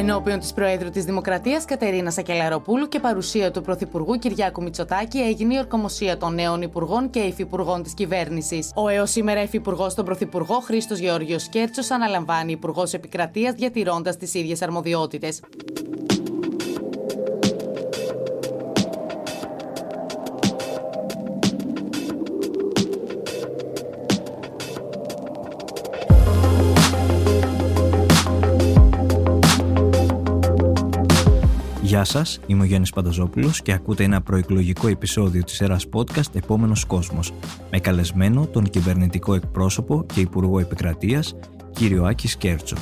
[0.00, 5.58] Ενώπιον της Προέδρου της Δημοκρατίας Κατερίνα Σακελαροπούλου και παρουσία του Πρωθυπουργού Κυριάκου Μητσοτάκη έγινε η
[5.58, 8.72] ορκομοσία των νέων Υπουργών και Υφυπουργών της κυβέρνησης.
[8.74, 14.62] Ο έως σήμερα Υφυπουργός των Πρωθυπουργό Χρήστος Γεώργιος Κέρτσος αναλαμβάνει Υπουργός Επικρατείας διατηρώντας τις ίδιες
[14.62, 15.40] αρμοδιότητες.
[31.90, 36.84] Γεια σας, είμαι ο Γιάννης Πανταζόπουλος και ακούτε ένα προεκλογικό επεισόδιο της ΕΡΑ Podcast Επόμενος
[36.84, 37.32] Κόσμος,
[37.70, 41.36] με καλεσμένο τον κυβερνητικό εκπρόσωπο και Υπουργό Επικρατείας,
[41.70, 42.76] κύριο Άκη Κέρτσο.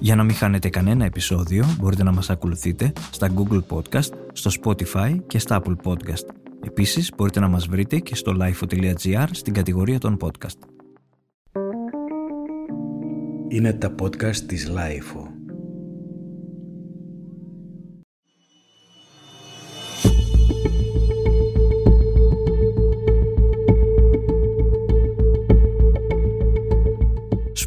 [0.00, 5.18] Για να μην χάνετε κανένα επεισόδιο, μπορείτε να μας ακολουθείτε στα Google Podcast, στο Spotify
[5.26, 6.26] και στα Apple Podcast.
[6.64, 10.58] Επίσης, μπορείτε να μας βρείτε και στο lifeo.gr στην κατηγορία των podcast.
[13.48, 15.29] Είναι τα podcast της Lifeo.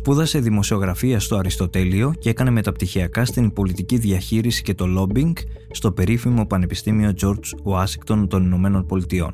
[0.06, 5.34] Σπούδασε δημοσιογραφία στο Αριστοτέλειο και έκανε μεταπτυχιακά στην πολιτική διαχείριση και το lobbying
[5.72, 9.34] στο περίφημο Πανεπιστήμιο George Washington των Ηνωμένων Πολιτειών.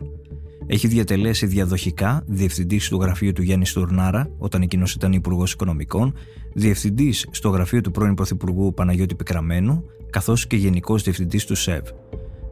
[0.68, 6.14] Έχει διατελέσει διαδοχικά διευθυντής του γραφείου του Γιάννης Στουρνάρα, όταν εκείνος ήταν Υπουργός Οικονομικών,
[6.54, 11.84] διευθυντής στο γραφείο του πρώην Πρωθυπουργού Παναγιώτη Πικραμένου, καθώς και γενικός διευθυντής του ΣΕΒ.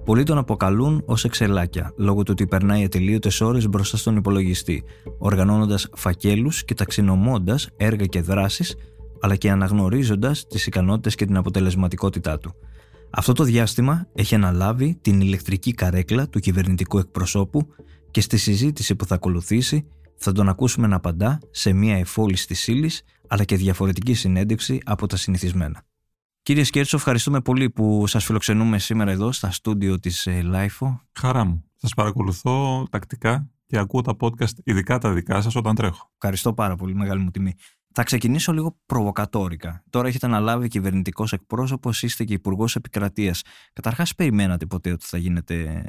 [0.08, 4.84] Πολλοί τον αποκαλούν ως εξελάκια, λόγω του ότι περνάει ατελείωτες ώρες μπροστά στον υπολογιστή,
[5.18, 8.76] οργανώνοντας φακέλους και ταξινομώντας έργα και δράσεις,
[9.22, 12.56] αλλά και αναγνωρίζοντας τις ικανότητες και την αποτελεσματικότητά του.
[13.10, 17.68] Αυτό το διάστημα έχει αναλάβει την ηλεκτρική καρέκλα του κυβερνητικού εκπροσώπου
[18.12, 22.68] και στη συζήτηση που θα ακολουθήσει θα τον ακούσουμε να απαντά σε μια εφόλη της
[22.68, 25.86] ύλης αλλά και διαφορετική συνέντευξη από τα συνηθισμένα.
[26.48, 30.88] Κύριε Σκέρτσο, ευχαριστούμε πολύ που σας φιλοξενούμε σήμερα εδώ στα στούντιο της LIFO.
[30.88, 31.64] Ε, Χαρά μου.
[31.76, 36.12] Σας παρακολουθώ τακτικά και ακούω τα podcast, ειδικά τα δικά σας, όταν τρέχω.
[36.14, 37.54] Ευχαριστώ πάρα πολύ, μεγάλη μου τιμή.
[37.94, 39.84] Θα ξεκινήσω λίγο προβοκατόρικα.
[39.90, 43.42] Τώρα έχετε αναλάβει κυβερνητικός εκπρόσωπος, είστε και υπουργός επικρατείας.
[43.74, 45.84] Καταρχάς, περιμένατε ποτέ ότι θα, γίνετε,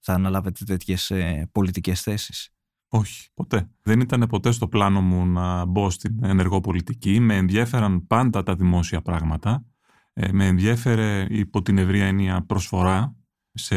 [0.00, 1.12] θα αναλάβετε τέτοιες
[1.52, 2.50] πολιτικές θέσεις;
[2.88, 3.68] Όχι, ποτέ.
[3.82, 7.20] Δεν ήταν ποτέ στο πλάνο μου να μπω στην ενεργό πολιτική.
[7.20, 9.64] Με ενδιαφέραν πάντα τα δημόσια πράγματα.
[10.14, 13.16] Ε, με ενδιέφερε υπό την ευρία έννοια προσφορά
[13.52, 13.76] σε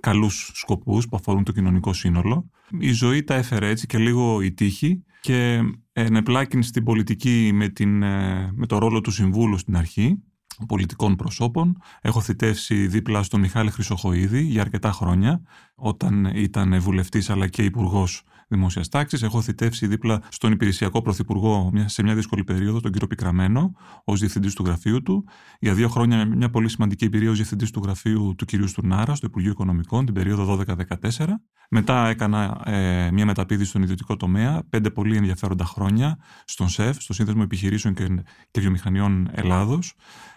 [0.00, 2.50] καλούς σκοπούς που αφορούν το κοινωνικό σύνολο.
[2.78, 5.60] Η ζωή τα έφερε έτσι και λίγο η τύχη και
[5.92, 10.22] ενεπλάκην στην πολιτική με, την, ε, με το ρόλο του συμβούλου στην αρχή
[10.68, 11.76] πολιτικών προσώπων.
[12.00, 15.42] Έχω θητεύσει δίπλα στον Μιχάλη Χρυσοχοίδη για αρκετά χρόνια,
[15.74, 19.22] όταν ήταν βουλευτής αλλά και υπουργός δημόσιας τάξης.
[19.22, 23.72] Έχω θητεύσει δίπλα στον υπηρεσιακό πρωθυπουργό σε μια δύσκολη περίοδο, τον κύριο Πικραμένο,
[24.04, 25.24] ως διευθυντής του γραφείου του.
[25.58, 29.26] Για δύο χρόνια, μια πολύ σημαντική εμπειρία ως διευθυντής του γραφείου του κυρίου Στουρνάρα, στο
[29.26, 30.64] Υπουργείο Οικονομικών, την περίοδο
[31.00, 31.26] 12-14.
[31.70, 37.12] Μετά έκανα ε, μια μεταπίδηση στον ιδιωτικό τομέα, πέντε πολύ ενδιαφέροντα χρόνια, στον ΣΕΦ, στο
[37.12, 38.06] Σύνδεσμο Επιχειρήσεων και,
[38.50, 39.94] και Βιομηχανιών Ελλάδος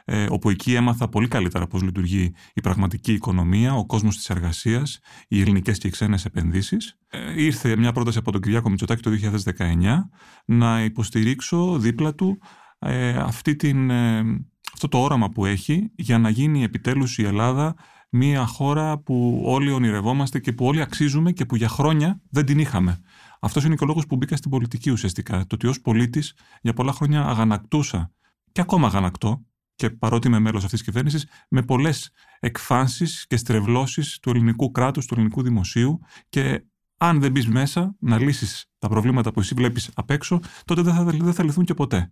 [0.09, 5.00] ε, όπου εκεί έμαθα πολύ καλύτερα πώς λειτουργεί η πραγματική οικονομία, ο κόσμος της εργασίας,
[5.28, 6.97] οι ελληνικές και οι ξένες επενδύσεις.
[7.07, 10.09] Ε, ήρθε μια πρόταση από τον Κυριάκο Μητσοτάκη το 2019
[10.46, 12.40] να υποστηρίξω δίπλα του
[12.79, 14.19] ε, αυτή την, ε,
[14.73, 17.75] αυτό το όραμα που έχει για να γίνει επιτέλους η Ελλάδα
[18.09, 22.59] μια χώρα που όλοι ονειρευόμαστε και που όλοι αξίζουμε και που για χρόνια δεν την
[22.59, 23.00] είχαμε.
[23.40, 25.38] Αυτός είναι και ο λόγος που μπήκα στην πολιτική ουσιαστικά.
[25.38, 28.12] Το ότι ως πολίτης για πολλά χρόνια αγανακτούσα
[28.51, 29.46] και ακόμα αγανακτώ
[29.78, 35.06] και παρότι είμαι μέλος αυτής της κυβέρνησης, με πολλές εκφάνσεις και στρεβλώσεις του ελληνικού κράτους,
[35.06, 36.00] του ελληνικού δημοσίου
[36.30, 36.66] και
[36.98, 40.94] αν δεν μπεις μέσα να λύσεις τα προβλήματα που εσύ βλέπεις απ' έξω, τότε δεν
[40.94, 42.12] θα, δεν θα λυθούν και ποτέ.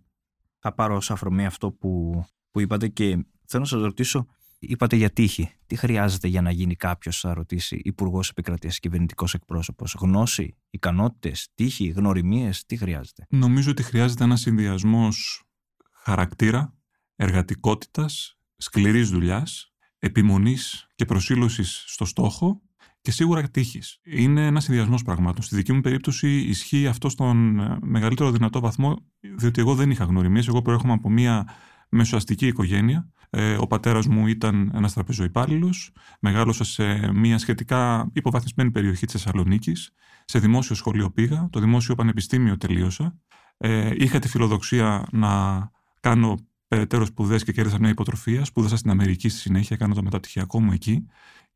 [0.58, 3.04] Θα πάρω ως αφορμή αυτό που, που είπατε και
[3.46, 4.26] θέλω να σας ρωτήσω,
[4.58, 5.50] είπατε για τύχη.
[5.66, 11.88] Τι χρειάζεται για να γίνει κάποιος, θα ρωτήσει, υπουργός επικρατείας, κυβερνητικός εκπρόσωπος; Γνώση, ικανότητες, τύχη,
[11.88, 15.44] γνωριμίες, τι χρειάζεται; Νομίζω ότι χρειάζεται ένα συνδυασμός
[15.92, 16.75] χαρακτήρα,
[17.16, 22.60] εργατικότητας, σκληρής δουλειάς, επιμονής και προσήλωσης στο στόχο
[23.00, 24.00] και σίγουρα τύχης.
[24.04, 25.42] Είναι ένας συνδυασμός πραγμάτων.
[25.42, 28.96] Στη δική μου περίπτωση ισχύει αυτό στον ε, μεγαλύτερο δυνατό βαθμό,
[29.36, 30.48] διότι εγώ δεν είχα γνωριμίες.
[30.48, 31.48] Εγώ προέρχομαι από μια
[31.88, 33.10] μεσοαστική οικογένεια.
[33.30, 35.92] Ε, ο πατέρας μου ήταν ένας τραπεζοϊπάλληλος.
[36.20, 39.90] Μεγάλωσα σε μια σχετικά υποβαθμισμένη περιοχή της Θεσσαλονίκης.
[40.24, 41.48] Σε δημόσιο σχολείο πήγα.
[41.52, 43.18] Το δημόσιο πανεπιστήμιο τελείωσα.
[43.56, 45.70] Ε, είχα τη φιλοδοξία να
[46.00, 46.36] κάνω
[46.68, 48.44] περαιτέρω σπουδές και κέρδισα μια υποτροφία.
[48.44, 51.06] Σπούδασα στην Αμερική στη συνέχεια, κάνω το μεταπτυχιακό μου εκεί.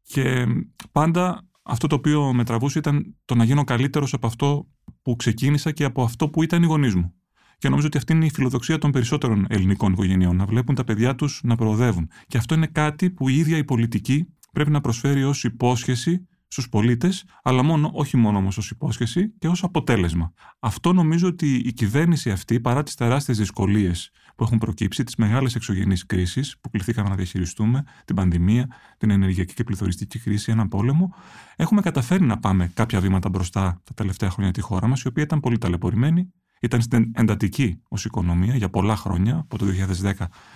[0.02, 0.46] Και
[0.92, 4.68] πάντα αυτό το οποίο με τραβούσε ήταν το να γίνω καλύτερος από αυτό
[5.02, 7.14] που ξεκίνησα και από αυτό που ήταν οι γονείς μου.
[7.58, 11.14] Και νομίζω ότι αυτή είναι η φιλοδοξία των περισσότερων ελληνικών οικογενειών, να βλέπουν τα παιδιά
[11.14, 12.10] τους να προοδεύουν.
[12.26, 16.68] Και αυτό είναι κάτι που η ίδια η πολιτική πρέπει να προσφέρει ως υπόσχεση στους
[16.68, 20.32] πολίτες, αλλά μόνο, όχι μόνο όμως ως υπόσχεση και ως αποτέλεσμα.
[20.58, 24.10] Αυτό νομίζω ότι η κυβέρνηση αυτή, παρά τις τεράστιες δυσκολίες
[24.40, 29.54] που έχουν προκύψει, τις μεγάλες εξωγενείς κρίσεις που κληθήκαμε να διαχειριστούμε, την πανδημία, την ενεργειακή
[29.54, 31.14] και πληθωριστική κρίση, έναν πόλεμο,
[31.56, 35.22] έχουμε καταφέρει να πάμε κάποια βήματα μπροστά τα τελευταία χρόνια τη χώρα μας, η οποία
[35.22, 39.66] ήταν πολύ ταλαιπωρημένη, ήταν στην εντατική ως οικονομία για πολλά χρόνια, από το
[40.02, 40.12] 2010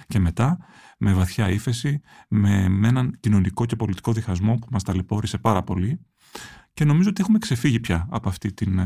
[0.06, 0.58] και μετά,
[0.98, 6.00] με βαθιά ύφεση, με, με έναν κοινωνικό και πολιτικό διχασμό που μας ταλαιπώρησε πάρα πολύ.
[6.74, 8.80] Και νομίζω ότι έχουμε ξεφύγει πια από αυτή την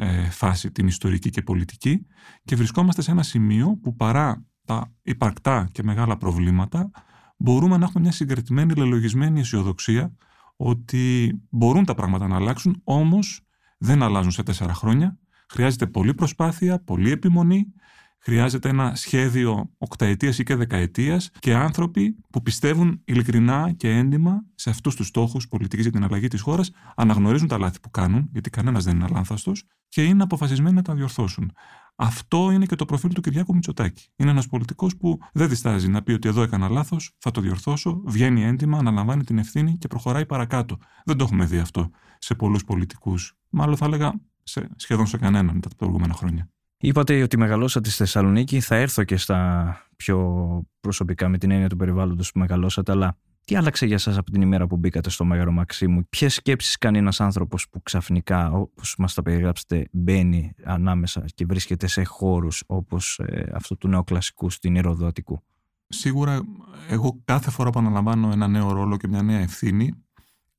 [0.00, 2.06] ε, ε, φάση, την ιστορική και πολιτική,
[2.44, 6.90] και βρισκόμαστε σε ένα σημείο που παρά τα υπαρκτά και μεγάλα προβλήματα,
[7.36, 10.14] μπορούμε να έχουμε μια συγκρατημένη, λελογισμένη αισιοδοξία
[10.56, 13.40] ότι μπορούν τα πράγματα να αλλάξουν, όμως
[13.78, 15.18] δεν αλλάζουν σε τέσσερα χρόνια.
[15.48, 17.72] Χρειάζεται πολλή προσπάθεια, πολλή επιμονή,
[18.18, 24.70] χρειάζεται ένα σχέδιο οκταετίας ή και δεκαετίας και άνθρωποι που πιστεύουν ειλικρινά και έντιμα σε
[24.70, 28.50] αυτούς τους στόχους πολιτικής για την αλλαγή της χώρας, αναγνωρίζουν τα λάθη που κάνουν, γιατί
[28.50, 31.52] κανένας δεν είναι αλάνθαστος, και είναι αποφασισμένοι να τα διορθώσουν.
[31.96, 34.08] Αυτό είναι και το προφίλ του Κυριάκου Μητσοτάκη.
[34.16, 38.02] Είναι ένας πολιτικός που δεν διστάζει να πει ότι εδώ έκανα λάθος, θα το διορθώσω,
[38.06, 40.78] βγαίνει έντιμα, αναλαμβάνει την ευθύνη και προχωράει παρακάτω.
[41.04, 43.36] Δεν το έχουμε δει αυτό σε πολλούς πολιτικούς.
[43.48, 46.50] Μάλλον θα έλεγα σε, σχεδόν σε κανέναν τα προηγούμενα χρόνια.
[46.80, 48.60] Είπατε ότι μεγαλώσατε στη Θεσσαλονίκη.
[48.60, 53.56] Θα έρθω και στα πιο προσωπικά με την έννοια του περιβάλλοντος που μεγαλώσατε, αλλά τι
[53.56, 57.20] άλλαξε για σας από την ημέρα που μπήκατε στο Μέγαρο Μαξίμου, ποιες σκέψεις κάνει ένας
[57.20, 63.50] άνθρωπος που ξαφνικά, όπως μας τα περιγράψετε, μπαίνει ανάμεσα και βρίσκεται σε χώρους όπως ε,
[63.54, 65.42] αυτού του νεοκλασικού στην Ηροδοτικού.
[65.88, 66.40] Σίγουρα,
[66.88, 69.92] εγώ κάθε φορά που αναλαμβάνω ένα νέο ρόλο και μια νέα ευθύνη,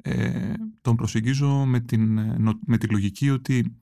[0.01, 3.75] ε, τον προσεγγίζω με, την, ε, με τη λογική ότι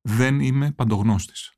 [0.00, 1.56] δεν είμαι παντογνώστης.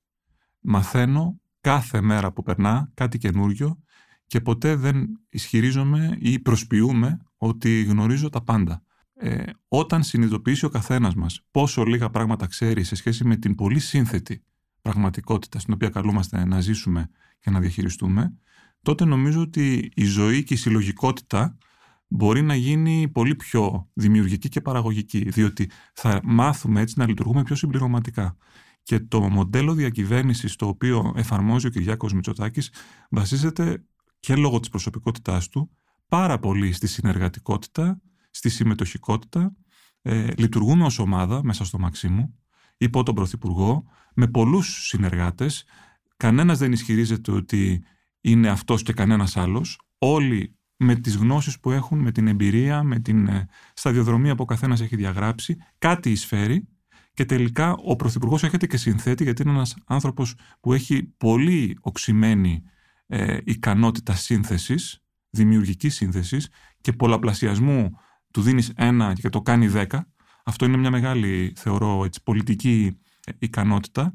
[0.61, 3.79] Μαθαίνω κάθε μέρα που περνά κάτι καινούριο
[4.27, 8.83] και ποτέ δεν ισχυρίζομαι ή προσποιούμε ότι γνωρίζω τα πάντα.
[9.15, 13.79] Ε, όταν συνειδητοποιήσει ο καθένας μας πόσο λίγα πράγματα ξέρει σε σχέση με την πολύ
[13.79, 14.43] σύνθετη
[14.83, 18.35] πραγματικότητα στην οποία καλούμαστε να ζήσουμε και να διαχειριστούμε,
[18.83, 21.59] τότε νομίζω ότι η ζωή και η συλλογικότητα
[22.09, 27.55] μπορεί να γίνει πολύ πιο δημιουργική και παραγωγική, διότι θα μάθουμε έτσι να λειτουργούμε πιο
[27.55, 28.37] συμπληρωματικά.
[28.88, 32.73] Και το μοντέλο διακυβέρνησης το οποίο εφαρμόζει ο Κυριάκος Μητσοτάκης
[33.11, 33.85] βασίζεται
[34.20, 35.70] και λόγω της προσωπικότητάς του
[36.08, 38.00] πάρα πολύ στη συνεργατικότητα,
[38.31, 39.56] στη συμμετοχικότητα.
[40.02, 42.38] Ε, λειτουργούμε ως ομάδα μέσα στο Μαξίμου,
[42.76, 45.64] υπό τον Πρωθυπουργό, με πολλούς συνεργάτες.
[46.17, 47.85] Κανένας δεν ισχυρίζεται ότι
[48.20, 49.81] είναι αυτός και κανένας άλλος.
[49.99, 54.46] Όλοι με τις γνώσεις που έχουν, με την εμπειρία, με την ε, σταδιοδρομία που ο
[54.46, 56.69] καθένας έχει διαγράψει, κάτι εισφέρει
[57.19, 62.62] και τελικά ο Πρωθυπουργός έρχεται και συνθέτει γιατί είναι ένας άνθρωπος που έχει πολύ οξυμένη
[63.06, 66.49] ε, ικανότητα σύνθεσης, δημιουργικής σύνθεσης
[66.81, 67.91] και πολλαπλασιασμού
[68.31, 70.09] του δίνεις ένα και το κάνει δέκα.
[70.44, 74.14] Αυτό είναι μια μεγάλη, θεωρώ, έτσι, πολιτική ε, ικανότητα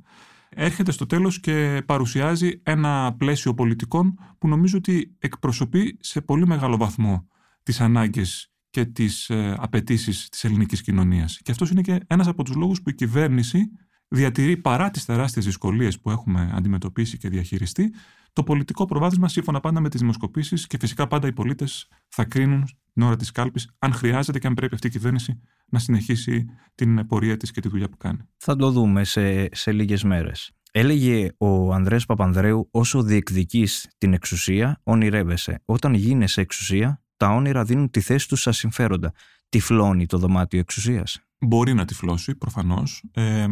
[0.50, 6.78] έρχεται στο τέλος και παρουσιάζει ένα πλαίσιο πολιτικών που νομίζω ότι εκπροσωπεί σε πολύ μεγάλο
[6.78, 7.28] βαθμό
[7.64, 11.40] τις ανάγκες και τις ε, απαιτήσεις της ελληνικής κοινωνίας.
[11.42, 13.60] Και αυτός είναι και ένας από τους λόγους που η κυβέρνηση
[14.08, 17.94] διατηρεί παρά τις τεράστιες δυσκολίες που έχουμε αντιμετωπίσει και διαχειριστεί
[18.34, 22.68] το πολιτικό προβάδισμα σύμφωνα πάντα με τις δημοσκοπήσεις και φυσικά πάντα οι πολίτες θα κρίνουν
[22.94, 27.08] την ώρα της κάλπης αν χρειάζεται και αν πρέπει αυτή η κυβέρνηση να συνεχίσει την
[27.08, 28.20] πορεία της και τη δουλειά που κάνει.
[28.38, 30.52] Θα το δούμε σε, σε λίγες μέρες.
[30.72, 35.62] Έλεγε ο Ανδρέας Παπανδρέου όσο διεκδικείς την εξουσία ονειρεύεσαι.
[35.66, 39.14] Όταν γίνεσαι εξουσία τα όνειρα δίνουν τη θέση τους στα συμφέροντα.
[39.50, 41.20] Τυφλώνει το δωμάτιο εξουσίας.
[41.40, 43.04] Μπορεί να τυφλώσει προφανώς.
[43.14, 43.48] Ε,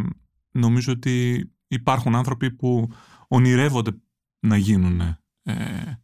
[0.52, 2.92] νομίζω ότι υπάρχουν άνθρωποι που
[3.28, 3.92] ονειρεύονται
[4.40, 5.00] να γίνουν,
[5.44, 5.56] ε,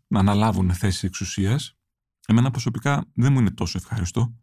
[0.07, 1.77] να αναλάβουν θέσεις εξουσίας.
[2.27, 4.35] Εμένα προσωπικά δεν μου είναι τόσο ευχάριστο.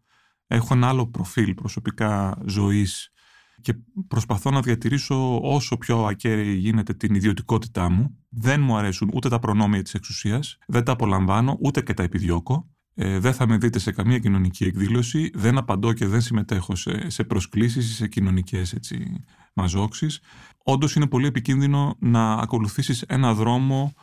[0.46, 3.12] Έχω ένα άλλο προφίλ προσωπικά ζωής
[3.60, 3.74] και
[4.08, 8.18] προσπαθώ να διατηρήσω όσο πιο ακέραιη γίνεται την ιδιωτικότητά μου.
[8.28, 12.73] Δεν μου αρέσουν ούτε τα προνόμια της εξουσίας, δεν τα απολαμβάνω, ούτε και τα επιδιώκω.
[12.94, 17.10] Ε, δεν θα με δείτε σε καμία κοινωνική εκδήλωση, δεν απαντώ και δεν συμμετέχω σε,
[17.10, 20.20] σε προσκλήσεις ή σε κοινωνικές έτσι, μαζόξεις.
[20.62, 24.02] Όντως είναι πολύ επικίνδυνο να ακολουθήσεις ένα δρόμο ε,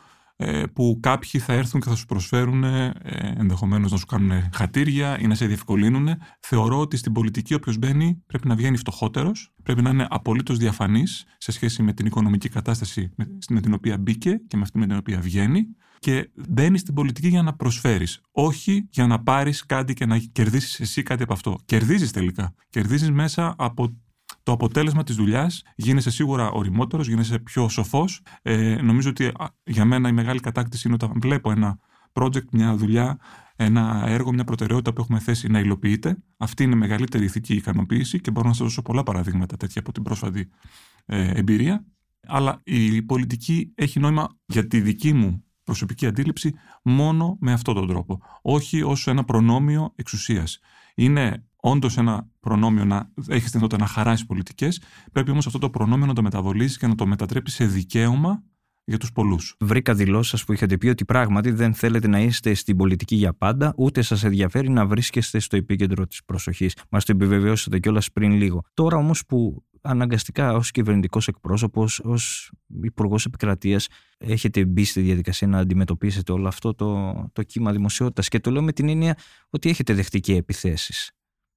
[0.72, 2.92] που κάποιοι θα έρθουν και θα σου προσφέρουν ε,
[3.36, 6.08] ενδεχομένως να σου κάνουν χατήρια ή να σε διευκολύνουν.
[6.40, 11.24] Θεωρώ ότι στην πολιτική όποιος μπαίνει πρέπει να βγαίνει φτωχότερος, πρέπει να είναι απολύτως διαφανής
[11.38, 13.12] σε σχέση με την οικονομική κατάσταση
[13.48, 15.66] με την οποία μπήκε και με αυτή με την οποία βγαίνει
[15.98, 18.20] και μπαίνει στην πολιτική για να προσφέρεις.
[18.30, 21.58] Όχι για να πάρεις κάτι και να κερδίσεις εσύ κάτι από αυτό.
[21.64, 22.54] Κερδίζεις τελικά.
[22.70, 23.96] Κερδίζεις μέσα από
[24.42, 28.22] το αποτέλεσμα της δουλειάς γίνεσαι σίγουρα οριμότερος, γίνεσαι πιο σοφός.
[28.42, 29.32] Ε, νομίζω ότι
[29.64, 31.78] για μένα η μεγάλη κατάκτηση είναι όταν βλέπω ένα
[32.12, 33.18] project, μια δουλειά,
[33.56, 36.16] ένα έργο, μια προτεραιότητα που έχουμε θέσει να υλοποιείται.
[36.36, 39.92] Αυτή είναι η μεγαλύτερη ηθική ικανοποίηση και μπορώ να σας δώσω πολλά παραδείγματα τέτοια από
[39.92, 40.48] την πρόσφατη
[41.06, 41.84] ε, εμπειρία.
[42.26, 47.86] Αλλά η πολιτική έχει νόημα για τη δική μου προσωπική αντίληψη μόνο με αυτόν τον
[47.86, 48.20] τρόπο.
[48.42, 50.58] Όχι ως ένα προνόμιο εξουσίας.
[50.94, 56.06] Είναι όντως ένα προνόμιο να έχεις δυνατότητα να χαράσεις πολιτικές, πρέπει όμως αυτό το προνόμιο
[56.06, 58.42] να το μεταβολήσεις και να το μετατρέπεις σε δικαίωμα
[58.84, 59.56] για τους πολλούς.
[59.60, 63.72] Βρήκα δηλώσεις που είχατε πει ότι πράγματι δεν θέλετε να είστε στην πολιτική για πάντα,
[63.76, 66.76] ούτε σας ενδιαφέρει να βρίσκεστε στο επίκεντρο της προσοχής.
[66.90, 68.62] Μας το επιβεβαιώσατε κιόλας πριν λίγο.
[68.74, 72.52] Τώρα όμως που αναγκαστικά ως κυβερνητικός εκπρόσωπος, ως
[72.82, 73.88] υπουργός επικρατείας,
[74.18, 78.28] έχετε μπει στη διαδικασία να αντιμετωπίσετε όλο αυτό το, το κύμα δημοσιότητας.
[78.28, 79.16] Και το λέω με την έννοια
[79.50, 81.12] ότι έχετε δεχτεί και επιθέσεις.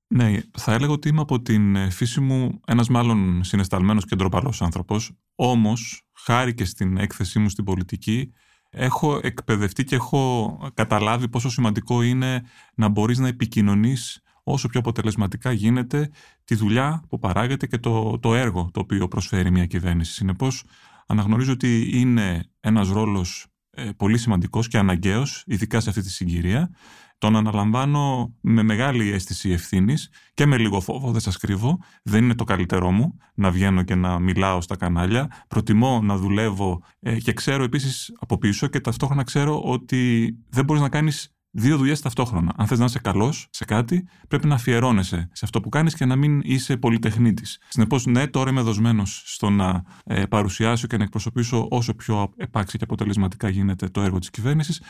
[0.08, 5.12] Ναι, θα έλεγα ότι είμαι από την φύση μου ένας μάλλον συναισθαλμένος και ντροπαλό άνθρωπος.
[5.36, 8.32] Όμως, χάρη και στην έκθεσή μου στην πολιτική,
[8.70, 12.44] έχω εκπαιδευτεί και έχω καταλάβει πόσο σημαντικό είναι
[12.76, 16.10] να μπορείς να επικοινωνείς όσο πιο αποτελεσματικά γίνεται
[16.44, 20.14] τη δουλειά που παράγεται και το, το έργο το οποίο προσφέρει μια κυβέρνηση.
[20.14, 20.64] Συνεπώς,
[21.08, 23.55] αναγνωρίζω ότι είναι ένας ρόλος ε,
[23.98, 26.70] πολύ σημαντικός και αναγκαίος, ειδικά σε αυτή τη συγκυρία.
[27.18, 31.80] Τον αναλαμβάνω με μεγάλη αίσθηση ευθύνης και με λίγο φόβο, δεν σας κρύβω.
[32.04, 35.44] Δεν είναι το καλύτερό μου να βγαίνω και να μιλάω στα κανάλια.
[35.48, 40.82] Προτιμώ να δουλεύω ε, και ξέρω επίσης από πίσω και ταυτόχρονα ξέρω ότι δεν μπορείς
[40.82, 42.54] να κάνεις δύο δουλειές ταυτόχρονα.
[42.56, 46.06] Αν θες να είσαι καλός σε κάτι, πρέπει να αφιερώνεσαι σε αυτό που κάνεις και
[46.06, 47.60] να μην είσαι πολυτεχνίτης.
[47.68, 52.78] Συνεπώς, ναι, τώρα είμαι δοσμένος στο να ε, παρουσιάσω και να εκπροσωπήσω όσο πιο επάξια
[52.80, 54.82] και αποτελεσματικά γίνεται το έργο της κυβέρνησης.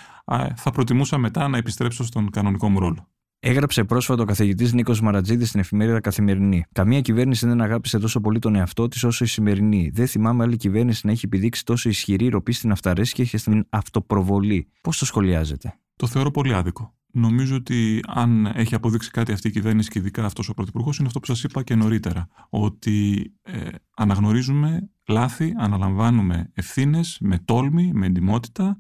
[0.56, 3.08] Θα προτιμούσα μετά να επιστρέψω στον κανονικό μου ρόλο.
[3.40, 6.66] Έγραψε πρόσφατα ο καθηγητής Νίκος Μαρατζίδης στην εφημερίδα Καθημερινή.
[6.72, 9.92] Καμία κυβέρνηση δεν αγάπησε τόσο πολύ τον εαυτό της όσο η σημερινή.
[9.94, 14.68] Δεν θυμάμαι άλλη κυβέρνηση να έχει επιδείξει τόσο ισχυρή ροπή στην αυταρέσκεια και στην αυτοπροβολή.
[14.82, 16.94] Πώς το σχολιάζετε; Το θεωρώ πολύ άδικο.
[17.12, 21.08] Νομίζω ότι αν έχει αποδείξει κάτι αυτή η κυβέρνηση και ειδικά αυτός ο πρωθυπουργός, είναι
[21.08, 22.28] αυτό που σας είπα και νωρίτερα.
[22.50, 28.78] Ότι ε, αναγνωρίζουμε λάθη, αναλαμβάνουμε ευθύνες με τόλμη, με εντυμότητα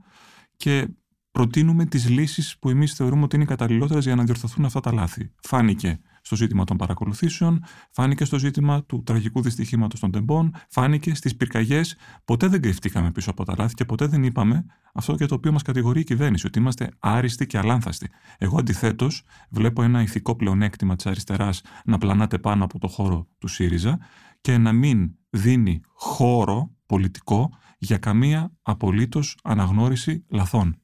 [0.57, 0.87] και
[1.31, 4.93] προτείνουμε τις λύσεις που εμείς θεωρούμε ότι είναι οι καταλληλότερες για να διορθωθούν αυτά τα
[4.93, 5.31] λάθη.
[5.41, 11.35] Φάνηκε στο ζήτημα των παρακολουθήσεων, φάνηκε στο ζήτημα του τραγικού δυστυχήματος των τεμπών, φάνηκε στις
[11.35, 11.95] πυρκαγιές.
[12.25, 15.51] Ποτέ δεν κρυφτήκαμε πίσω από τα λάθη και ποτέ δεν είπαμε αυτό για το οποίο
[15.51, 18.09] μας κατηγορεί η κυβέρνηση, ότι είμαστε άριστοι και αλάνθαστοι.
[18.37, 23.47] Εγώ αντιθέτως βλέπω ένα ηθικό πλεονέκτημα της αριστεράς να πλανάται πάνω από το χώρο του
[23.47, 23.99] ΣΥΡΙΖΑ
[24.41, 30.79] και να μην δίνει χώρο πολιτικό για καμία απολύτως αναγνώριση λαθών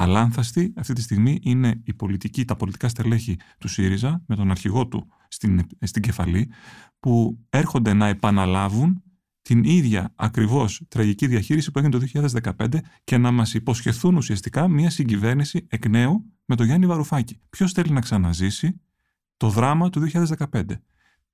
[0.00, 4.88] αλάνθαστη αυτή τη στιγμή είναι η πολιτική, τα πολιτικά στελέχη του ΣΥΡΙΖΑ με τον αρχηγό
[4.88, 6.50] του στην, στην κεφαλή
[7.00, 9.02] που έρχονται να επαναλάβουν
[9.42, 14.90] την ίδια ακριβώς τραγική διαχείριση που έγινε το 2015 και να μας υποσχεθούν ουσιαστικά μια
[14.90, 17.40] συγκυβέρνηση εκ νέου με τον Γιάννη Βαρουφάκη.
[17.50, 18.80] Ποιος θέλει να ξαναζήσει
[19.36, 20.10] το δράμα του
[20.50, 20.62] 2015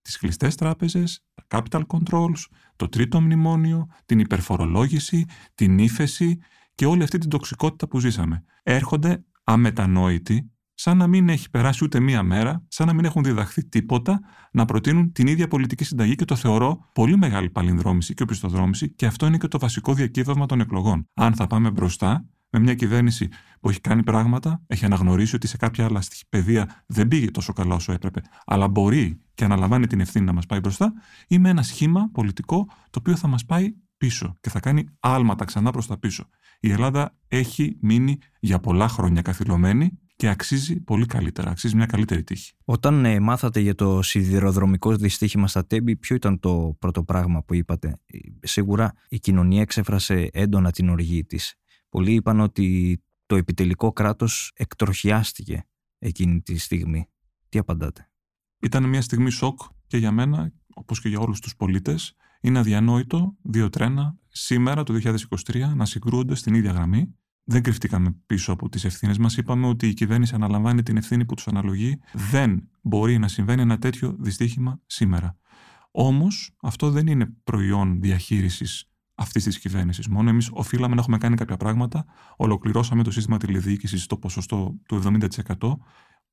[0.03, 2.45] τις κλειστές τράπεζες, τα capital controls,
[2.77, 6.39] το τρίτο μνημόνιο, την υπερφορολόγηση, την ύφεση,
[6.75, 8.45] και όλη αυτή την τοξικότητα που ζήσαμε.
[8.63, 13.65] Έρχονται αμετανόητοι, σαν να μην έχει περάσει ούτε μία μέρα, σαν να μην έχουν διδαχθεί
[13.65, 14.21] τίποτα,
[14.53, 19.07] να προτείνουν την ίδια πολιτική συνταγή και το θεωρώ πολύ μεγάλη παλινδρόμηση και οπισθοδρόμηση και
[19.07, 21.09] αυτό είναι και το βασικό διακύβευμα των εκλογών.
[21.15, 23.29] Αν θα πάμε μπροστά με μια κυβέρνηση
[23.61, 27.75] που έχει κάνει πράγματα, έχει αναγνωρίσει ότι σε κάποια άλλα παιδεία δεν πήγε τόσο καλά
[27.75, 30.93] όσο έπρεπε, αλλά μπορεί και αναλαμβάνει την ευθύνη να μας πάει μπροστά,
[31.29, 35.45] ή με ένα σχήμα πολιτικό το οποίο θα μας πάει πίσω και θα κάνει άλματα
[35.45, 36.29] ξανά προς τα πίσω.
[36.65, 42.25] Η Ελλάδα έχει μείνει για πολλά χρόνια καθυλωμένη και αξίζει πολύ καλύτερα, αξίζει μια καλύτερη
[42.25, 42.53] τύχη.
[42.65, 47.55] Όταν ε, μάθατε για το σιδηροδρομικό δυστύχημα στα Τέμπη, ποιο ήταν το πρώτο πράγμα που
[47.55, 51.55] είπατε; Ε, σίγουρα η κοινωνία εξέφρασε έντονα την οργή της.
[51.89, 55.67] Πολλοί είπαν ότι το επιτελικό κράτος εκτροχιάστηκε
[55.99, 57.09] εκείνη τη στιγμή.
[57.49, 58.11] Τι απαντάτε;
[58.61, 62.15] Ήταν μια στιγμή σοκ και για μένα, όπως και για όλους τους πολίτες,
[62.45, 67.15] είναι αδιανόητο δύο τρένα σήμερα, το 2023, να συγκρούονται στην ίδια γραμμή.
[67.45, 69.37] Δεν κρυφτήκαμε πίσω από τις ευθύνες μας.
[69.37, 72.01] Είπαμε ότι η κυβέρνηση αναλαμβάνει την ευθύνη που τους αναλογεί.
[72.13, 75.37] Δεν μπορεί να συμβαίνει ένα τέτοιο δυστύχημα σήμερα.
[75.91, 80.09] Όμως, αυτό δεν είναι προϊόν διαχείρισης αυτής της κυβέρνησης.
[80.09, 82.05] Μόνο εμείς οφείλαμε να έχουμε κάνει κάποια πράγματα.
[82.37, 85.79] Ολοκληρώσαμε το σύστημα τηλεδιοίκησης στο ποσοστό του 70%.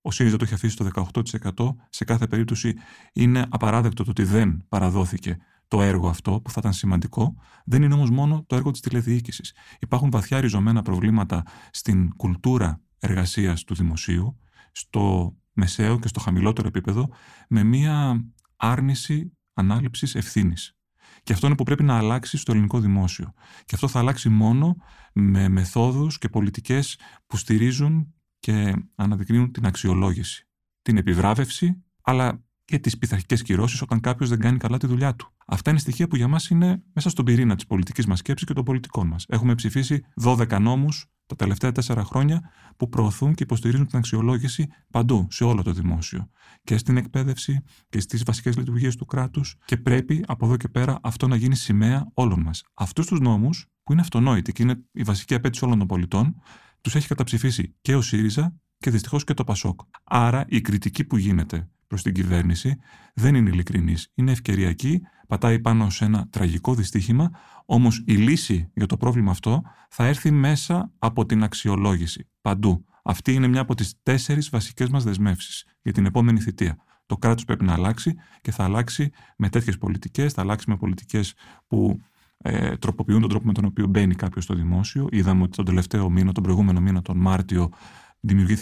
[0.01, 1.75] Ο ΣΥΡΙΖΑ το έχει αφήσει στο 18%.
[1.89, 2.74] Σε κάθε περίπτωση
[3.13, 5.38] είναι απαράδεκτο το ότι δεν παραδόθηκε
[5.71, 7.35] το έργο αυτό, που θα ήταν σημαντικό,
[7.65, 9.55] δεν είναι όμως μόνο το έργο της τηλεδιοίκησης.
[9.79, 14.39] Υπάρχουν βαθιά ριζωμένα προβλήματα στην κουλτούρα εργασίας του δημοσίου,
[14.71, 17.09] στο μεσαίο και στο χαμηλότερο επίπεδο,
[17.49, 18.25] με μία
[18.55, 20.77] άρνηση ανάληψης ευθύνης.
[21.23, 23.33] Και αυτό είναι που πρέπει να αλλάξει στο ελληνικό δημόσιο.
[23.65, 24.75] Και αυτό θα αλλάξει μόνο
[25.13, 30.47] με μεθόδους και πολιτικές που στηρίζουν και αναδεικνύουν την αξιολόγηση,
[30.81, 35.31] την επιβράβευση, αλλά και τις πειθαρχικές κυρώσεις όταν κάποιος δεν κάνει καλά τη δουλειά του.
[35.45, 38.53] Αυτά είναι στοιχεία που για μας είναι μέσα στον πυρήνα της πολιτικής μας σκέψης και
[38.53, 39.25] των πολιτικών μας.
[39.27, 45.27] Έχουμε ψηφίσει 12 νόμους τα τελευταία τέσσερα χρόνια που προωθούν και υποστηρίζουν την αξιολόγηση παντού,
[45.29, 46.29] σε όλο το δημόσιο.
[46.63, 49.57] Και στην εκπαίδευση και στις βασικές λειτουργίες του κράτους.
[49.65, 52.63] Και πρέπει από εδώ και πέρα αυτό να γίνει σημαία όλων μας.
[52.73, 56.35] Αυτούς τους νόμους, που είναι αυτονόητοι και είναι η βασική απέτηση όλων των πολιτών,
[56.81, 59.79] τους έχει καταψηφίσει και ο ΣΥΡΙΖΑ και δυστυχώς και το ΠΑΣΟΚ.
[60.03, 62.77] Άρα η κριτική που γίνεται προς την κυβέρνηση
[63.13, 64.12] δεν είναι ειλικρινής.
[64.13, 67.31] Είναι ευκαιριακή, πατάει πάνω σε ένα τραγικό δυστύχημα,
[67.65, 72.29] όμως η λύση για το πρόβλημα αυτό θα έρθει μέσα από την αξιολόγηση.
[72.41, 72.86] Παντού.
[73.03, 76.77] Αυτή είναι μια από τις τέσσερις βασικές μας δεσμεύσεις για την επόμενη θητεία.
[77.05, 81.33] Το κράτος πρέπει να αλλάξει και θα αλλάξει με τέτοιες πολιτικές, θα αλλάξει με πολιτικές
[81.67, 82.01] που
[82.38, 85.07] ε, τροποποιούν τον τρόπο με τον οποίο μπαίνει κάποιος στο δημόσιο.
[85.12, 88.00] Είδαμε ότι τον τελευταίο μήνα, τον προηγούμενο μήνα, τον Μάρτιο, δημιουργήθηκαν,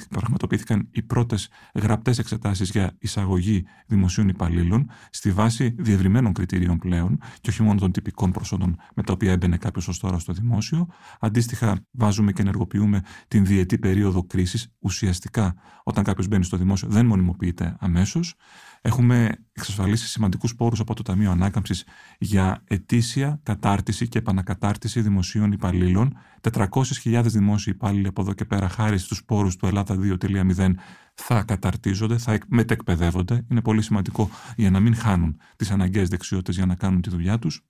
[0.09, 7.49] πραγματοποιήθηκαν οι πρώτες γραπτές εξετάσεις για εισαγωγή δημοσίων υπαλλήλων στη βάση διευρυμένων κριτηρίων πλέον και
[7.49, 10.87] όχι μόνο των τυπικών προσόντων με τα οποία έμπαινε κάποιος ως τώρα στο δημόσιο.
[11.19, 14.73] Αντίστοιχα, βάζουμε και ενεργοποιούμε την διετή περίοδο κρίσης.
[14.79, 18.35] Ουσιαστικά, όταν κάποιος μπαίνει στο δημόσιο, δεν μονιμοποιείται αμέσως.
[18.81, 21.85] Έχουμε εξασφαλίσει σημαντικούς πόρους από το Ταμείο Ανάκαμψης
[22.19, 26.17] για ετήσια κατάρτιση και επανακατάρτιση δημοσίων υπαλλήλων.
[26.51, 30.73] 400.000 δημόσιοι υπάλληλοι από εδώ και πέρα, χάρη στους πόρους του Ελλάδα 2.0,
[31.13, 33.45] θα καταρτίζονται, θα μετεκπαιδεύονται.
[33.51, 37.39] Είναι πολύ σημαντικό για να μην χάνουν τις αναγκαίες δεξιότητες για να κάνουν τη δουλειά
[37.39, 37.63] τους.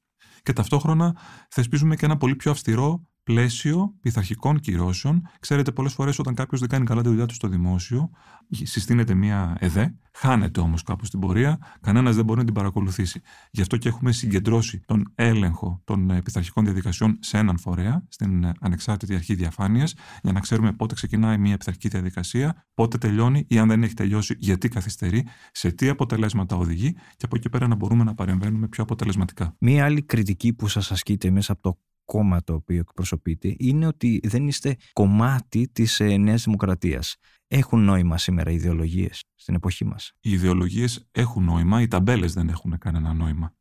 [0.43, 1.15] Και ταυτόχρονα
[1.49, 5.27] θεσπίζουμε και ένα πολύ πιο αυστηρό πλαίσιο πειθαρχικών κυρώσεων.
[5.39, 8.09] Ξέρετε, πολλές φορές όταν κάποιος δεν κάνει καλά τη δουλειά του στο δημόσιο,
[8.49, 13.21] συστήνεται μια ΕΔΕ, χάνεται όμως κάπου στην πορεία, κανένας δεν μπορεί να την παρακολουθήσει.
[13.51, 18.43] Γι' αυτό και έχουμε συγκεντρώσει τον έλεγχο των ε, πειθαρχικών διαδικασιών σε έναν φορέα, στην
[18.43, 23.59] ε, ανεξάρτητη αρχή διαφάνειας, για να ξέρουμε πότε ξεκινάει μια πειθαρχική διαδικασία, πότε τελειώνει ή
[23.59, 27.75] αν δεν έχει τελειώσει, γιατί καθυστερεί, σε τι αποτελέσματα οδηγεί και από εκεί πέρα να
[27.75, 29.55] μπορούμε να παρεμβαίνουμε πιο αποτελεσματικά.
[29.59, 34.19] Μία άλλη κριτική που σας ασκείται μέσα από το κόμμα το οποίο εκπροσωπείτε είναι ότι
[34.23, 37.15] δεν είστε κομμάτι της ε, Νέας Δημοκρατίας.
[37.47, 42.49] Έχουν νόημα σήμερα οι ιδεολογίες στην εποχή μας; Οι ιδεολογίες έχουν νόημα, οι ταμπέλες δεν
[42.49, 43.55] έχουν κανένα νόημα.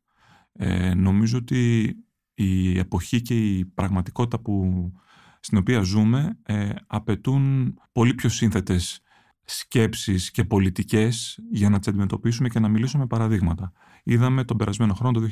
[0.51, 1.93] Ε, νομίζω ότι
[2.33, 4.91] η εποχή και η πραγματικότητα που,
[5.39, 9.01] στην οποία ζούμε ε, απαιτούν πολύ πιο σύνθετες
[9.49, 13.71] σκέψεις και πολιτικές για να τις αντιμετωπίσουμε και να μιλήσουμε παραδείγματα.
[14.03, 15.27] Είδαμε τον περασμένο χρόνο, το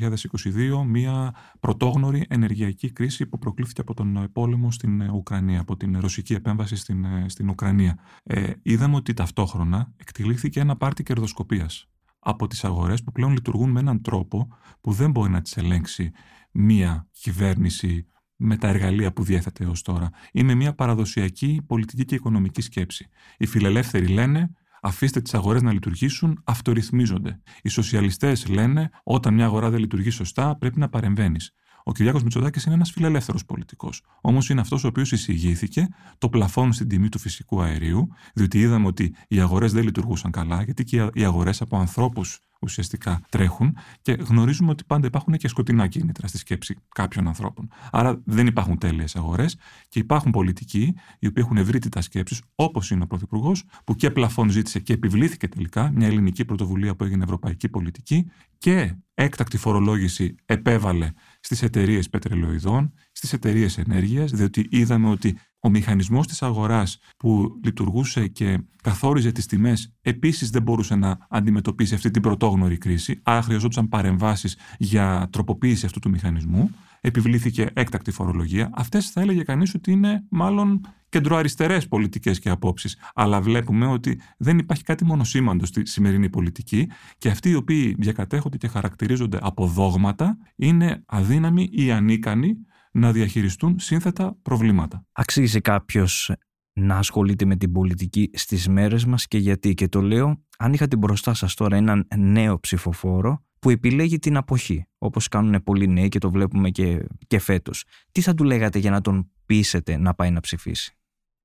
[0.82, 6.34] 2022, μια πρωτόγνωρη ενεργειακή κρίση που προκλήθηκε από τον πόλεμο στην Ουκρανία, από την ρωσική
[6.34, 7.99] επέμβαση στην, στην Ουκρανία.
[8.23, 13.80] Ε, είδαμε ότι ταυτόχρονα εκτελήθηκε ένα πάρτι κερδοσκοπίας από τις αγορές που πλέον λειτουργούν με
[13.80, 14.47] έναν τρόπο
[14.82, 16.12] που δεν μπορεί να τις ελέγξει
[16.51, 20.10] μία κυβέρνηση με τα εργαλεία που διέθετε έως τώρα.
[20.32, 23.10] Είναι μια παραδοσιακή πολιτική και οικονομική σκέψη.
[23.38, 27.41] Οι φιλελεύθεροι λένε αφήστε τις αγορές να λειτουργήσουν, αυτορυθμίζονται.
[27.62, 31.54] Οι σοσιαλιστές λένε όταν μια αγορά δεν λειτουργεί σωστά πρέπει να παρεμβαίνεις.
[31.88, 34.02] Ο Κυριάκος Μητσοτάκης είναι ένας φιλελεύθερος πολιτικός.
[34.21, 38.88] Όμως είναι αυτός ο οποίος εισηγήθηκε το πλαφόν στην τιμή του φυσικού αερίου, διότι είδαμε
[38.88, 44.12] ότι οι αγορές δεν λειτουργούσαν καλά, γιατί και οι αγορές από ανθρώπους ουσιαστικά τρέχουν και
[44.12, 47.69] γνωρίζουμε ότι πάντα υπάρχουν και σκοτεινά κίνητρα στη σκέψη κάποιων ανθρώπων.
[47.91, 49.58] Άρα δεν υπάρχουν τέλειες αγορές
[49.89, 54.50] και υπάρχουν πολιτικοί οι οποίοι έχουν ευρύτητα σκέψεις, όπως είναι ο Πρωθυπουργός, που και πλαφόν
[54.50, 61.12] ζήτησε και επιβλήθηκε τελικά μια ελληνική πρωτοβουλία που έγινε ευρωπαϊκή πολιτική και έκτακτη φορολόγηση επέβαλε
[61.39, 68.27] στις εταιρείες πετρελαιοειδών, στις εταιρείες ενέργειας, διότι είδαμε ότι ο μηχανισμός της αγοράς που λειτουργούσε
[68.27, 73.19] και καθόριζε τις τιμές επίσης δεν μπορούσε να αντιμετωπίσει αυτή την πρωτόγνωρη κρίση.
[73.23, 76.71] Άρα χρειαζόταν παρεμβάσεις για τροποποίηση αυτού του μηχανισμού.
[77.08, 78.70] Επιβλήθηκε έκτακτη φορολογία.
[78.74, 82.98] Αυτές θα έλεγε κανείς ότι είναι μάλλον κεντροαριστερές πολιτικές και απόψεις.
[83.13, 88.58] Αλλά βλέπουμε ότι δεν υπάρχει κάτι μονοσήμαντο στη σημερινή πολιτική και αυτοί οι οποίοι διακατέχονται
[88.58, 92.54] και χαρακτηρίζονται από δόγματα είναι αδύναμοι ή ανίκανοι
[92.91, 95.06] να διαχειριστούν σύνθετα προβλήματα.
[95.12, 96.32] Αξίζει κάποιος
[96.74, 100.96] να ασχολείται με την πολιτική στις μέρες μας και γιατί; Και το λέω, αν είχατε
[100.96, 106.19] μπροστά σας τώρα έναν νέο ψηφοφόρο που επιλέγει την αποχή, όπως κάνουν πολλοί νέοι και
[106.19, 110.32] το βλέπουμε και, και φέτος, τι θα του λέγατε για να τον πείσετε να πάει
[110.32, 110.97] να ψηφίσει;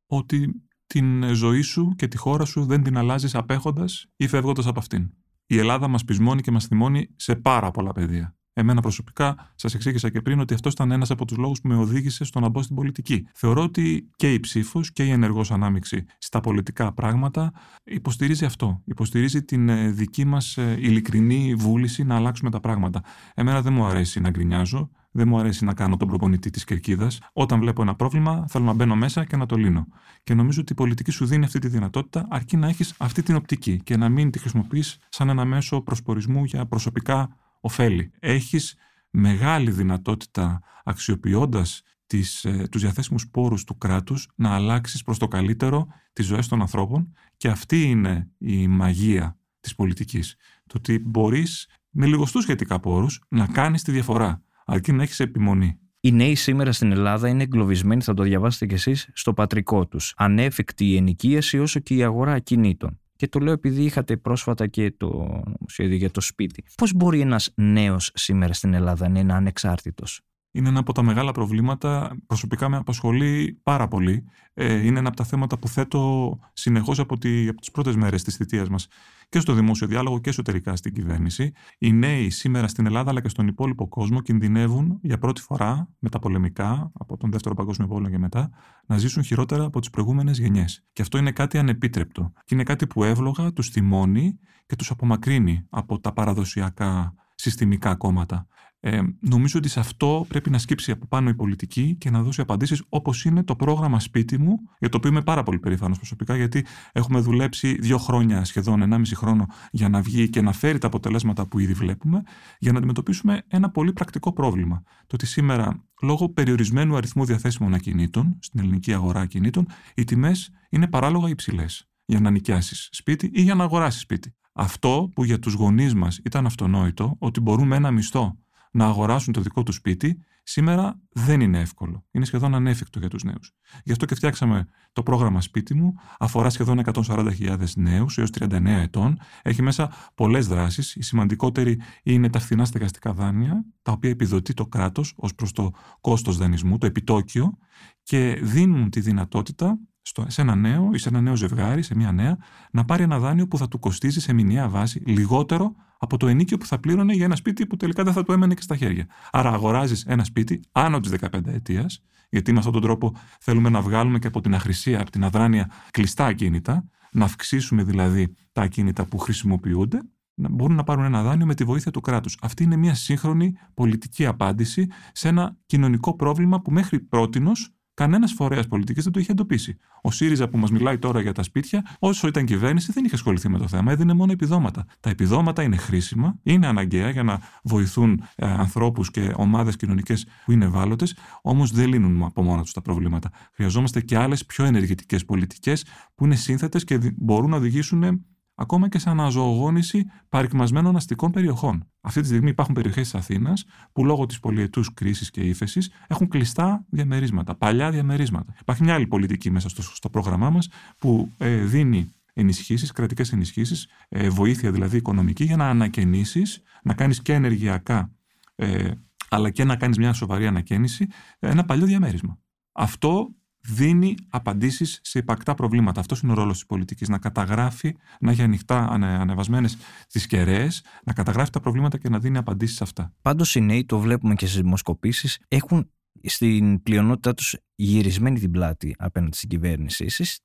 [0.07, 4.79] Ότι την ζωή σου και τη χώρα σου δεν την αλλάζεις απέχοντας ή φεύγοντας από
[4.79, 5.11] αυτήν.
[5.47, 10.11] Η Ελλάδα μας πεισμώνει και μας θυμώνει σε πάρα πολλά πεδία Εμένα προσωπικά, σας εξήγησα
[10.11, 12.63] και πριν ότι αυτός ήταν ένας από τους λόγους που με οδήγησε στο να μπω
[12.63, 13.27] στην πολιτική.
[13.35, 17.53] Θεωρώ ότι και η ψήφος και η ενεργός ανάμειξη στα πολιτικά πράγματα
[17.85, 18.83] υποστηρίζει αυτό.
[18.85, 23.03] Υποστηρίζει την ε, δική μας ε, ειλικρινή βούληση να αλλάξουμε τα πράγματα.
[23.35, 27.19] Εμένα δεν μου αρέσει να γκρινιάζω, δεν μου αρέσει να κάνω τον προπονητή της κερκίδας.
[27.33, 29.87] Όταν βλέπω ένα πρόβλημα, θέλω να μπαίνω μέσα και να το λύνω.
[30.23, 33.35] Και νομίζω ότι η πολιτική σου δίνει αυτή τη δυνατότητα, αρκεί να έχεις αυτή την
[33.35, 38.13] οπτική και να μην τη χρησιμοποιείς σαν ένα μέσο προσπορισμού για προσωπικά ωφέλη.
[38.19, 38.77] Έχεις
[39.11, 45.87] μεγάλη δυνατότητα αξιοποιώντας τις, ε, τους διαθέσιμους πόρους του κράτους να αλλάξεις προς το καλύτερο
[46.13, 50.37] τις ζωές των ανθρώπων και αυτή είναι η μαγεία της πολιτικής.
[50.67, 55.79] Το ότι μπορείς με λιγοστούς σχετικά πόρους να κάνεις τη διαφορά αρκεί να έχεις επιμονή.
[56.01, 60.15] Οι νέοι σήμερα στην Ελλάδα είναι εγκλωβισμένοι, θα το διαβάσετε κι εσείς, στο πατρικό τους.
[60.17, 63.01] Ανέφικτη η ενοικίαση όσο και η αγορά ακινήτων.
[63.23, 66.65] Και το λέω επειδή είχατε πρόσφατα και το σχέδιο για το σπίτι.
[66.77, 70.21] Πώς μπορεί ένας νέος σήμερα στην Ελλάδα να είναι ανεξάρτητος,
[70.53, 72.17] είναι ένα από τα μεγάλα προβλήματα.
[72.27, 74.25] Προσωπικά με απασχολεί πάρα πολύ.
[74.55, 78.23] Ε, είναι ένα από τα θέματα που θέτω συνεχώς από, τη, από τις πρώτες μέρες
[78.23, 78.89] της θητείας μας
[79.29, 81.53] και στο δημόσιο διάλογο και εσωτερικά στην κυβέρνηση.
[81.79, 86.91] Οι νέοι σήμερα στην Ελλάδα αλλά και στον υπόλοιπο κόσμο κινδυνεύουν για πρώτη φορά μεταπολεμικά,
[86.95, 88.51] από τον Δεύτερο Παγκόσμιο Πόλεμο και μετά,
[88.87, 90.85] να ζήσουν χειρότερα από τις προηγούμενες γενιές.
[90.93, 92.33] Και αυτό είναι κάτι ανεπίτρεπτο.
[92.45, 98.47] Και είναι κάτι που εύλογα τους θυμώνει και τους απομακρύνει από τα παραδοσιακά συστημικά κόμματα.
[98.85, 102.41] Ε, νομίζω ότι σε αυτό πρέπει να σκύψει από πάνω η πολιτική και να δώσει
[102.41, 106.37] απαντήσεις όπως είναι το πρόγραμμα σπίτι μου, για το οποίο είμαι πάρα πολύ περήφανος προσωπικά,
[106.37, 110.87] γιατί έχουμε δουλέψει δύο χρόνια, σχεδόν ενάμιση χρόνο, για να βγει και να φέρει τα
[110.87, 112.23] αποτελέσματα που ήδη βλέπουμε,
[112.59, 114.83] για να αντιμετωπίσουμε ένα πολύ πρακτικό πρόβλημα.
[114.85, 120.87] Το ότι σήμερα, λόγω περιορισμένου αριθμού διαθέσιμων ακινήτων, στην ελληνική αγορά ακινήτων, οι τιμές είναι
[120.87, 124.35] παράλογα υψηλές για να νοικιάσεις σπίτι ή για να αγοράσεις σπίτι.
[124.53, 128.37] Αυτό που για τους γονείς μας ήταν αυτονόητο, ότι μπορούν με ένα μισθό
[128.73, 132.05] να αγοράσουν το δικό τους σπίτι, σήμερα δεν είναι εύκολο.
[132.11, 133.53] Είναι σχεδόν ανέφικτο για τους νέους.
[133.85, 135.95] Γι' αυτό και φτιάξαμε το πρόγραμμα Σπίτι μου.
[136.19, 139.19] Αφορά σχεδόν 140.000 νέους έως 39 ετών.
[139.43, 140.95] Έχει μέσα πολλές δράσεις.
[140.95, 145.71] Η σημαντικότερη είναι τα φθηνά στεγαστικά δάνεια, τα οποία επιδοτεί το κράτος ως προς το
[146.01, 147.57] κόστος δανεισμού, το επιτόκιο,
[148.03, 152.13] και δίνουν τη δυνατότητα στο, σε ένα νέο ή σε ένα νέο ζευγάρι, σε μια
[152.13, 152.37] νέα,
[152.71, 156.59] να πάρει ένα δάνειο που θα του κοστίζει σε μηνιαία βάση λιγότερο από το ενίκιο
[156.59, 159.07] που θα πλήρωνε για ένα σπίτι που τελικά δεν θα του έμενε και στα χέρια.
[159.31, 161.87] Άρα αγοράζεις ένα σπίτι άνω της 15 ετία,
[162.31, 165.71] γιατί με αυτόν τον τρόπο θέλουμε να βγάλουμε και από την αχρησία, από την αδράνεια
[165.91, 170.03] κλειστά ακίνητα, να αυξήσουμε δηλαδή τα ακίνητα που χρησιμοποιούνται,
[170.35, 172.39] να μπορούν να πάρουν ένα δάνειο με τη βοήθεια του κράτους.
[172.43, 178.67] Αυτή είναι μια σύγχρονη πολιτική απάντηση σε ένα κοινωνικό πρόβλημα που μέχρι πρότινος Κανένας φορέας
[178.67, 179.79] πολιτικής δεν το είχε εντοπίσει.
[180.03, 183.49] Ο ΣΥΡΙΖΑ που μας μιλάει τώρα για τα σπίτια, όσο ήταν κυβέρνηση, δεν είχε ασχοληθεί
[183.49, 184.87] με το θέμα, έδινε μόνο επιδόματα.
[185.01, 190.53] Τα επιδόματα είναι χρήσιμα, είναι αναγκαία για να βοηθούν ε, ανθρώπους και ομάδες κοινωνικές που
[190.53, 193.31] είναι ευάλωτες, όμως δεν λύνουν από μόνα τους τα προβλήματα.
[193.53, 198.99] Χρειαζόμαστε και άλλες πιο ενεργητικές πολιτικές που είναι σύνθετες και μπορούν να οδηγήσουν ακόμα και
[198.99, 201.91] σε αναζωογόνηση παρικμασμένων αστικών περιοχών.
[202.01, 206.29] Αυτή τη στιγμή υπάρχουν περιοχές της Αθήνας που λόγω της πολιετούς κρίσης και ύφεσης έχουν
[206.29, 208.55] κλειστά διαμερίσματα, παλιά διαμερίσματα.
[208.61, 213.89] Υπάρχει μια άλλη πολιτική μέσα στο, στο πρόγραμμά μας που ε, δίνει ενισχύσεις, κρατικές ενισχύσεις,
[214.09, 218.11] ε, βοήθεια δηλαδή οικονομική για να ανακαινήσεις, να κάνεις και ενεργειακά,
[218.55, 218.91] ε,
[219.29, 221.07] αλλά και να κάνεις μια σοβαρή ανακαίνιση,
[221.39, 222.39] ένα παλιό διαμέρισμα.
[222.73, 226.01] Αυτό δίνει απαντήσεις σε υπαρκτά προβλήματα.
[226.01, 227.09] Αυτός είναι ο ρόλος της πολιτικής.
[227.09, 229.77] Να καταγράφει, να έχει ανοιχτά ανεβασμένες
[230.09, 233.15] τις κεραίες, να καταγράφει τα προβλήματα και να δίνει απαντήσεις σε αυτά.
[233.23, 235.91] Πάντως οι νέοι, το βλέπουμε και στις δημοσκοπήσεις, έχουν
[236.23, 240.05] στην πλειονότητά τους γυρισμένη την πλάτη απέναντι στην κυβέρνηση.
[240.05, 240.43] Εσεί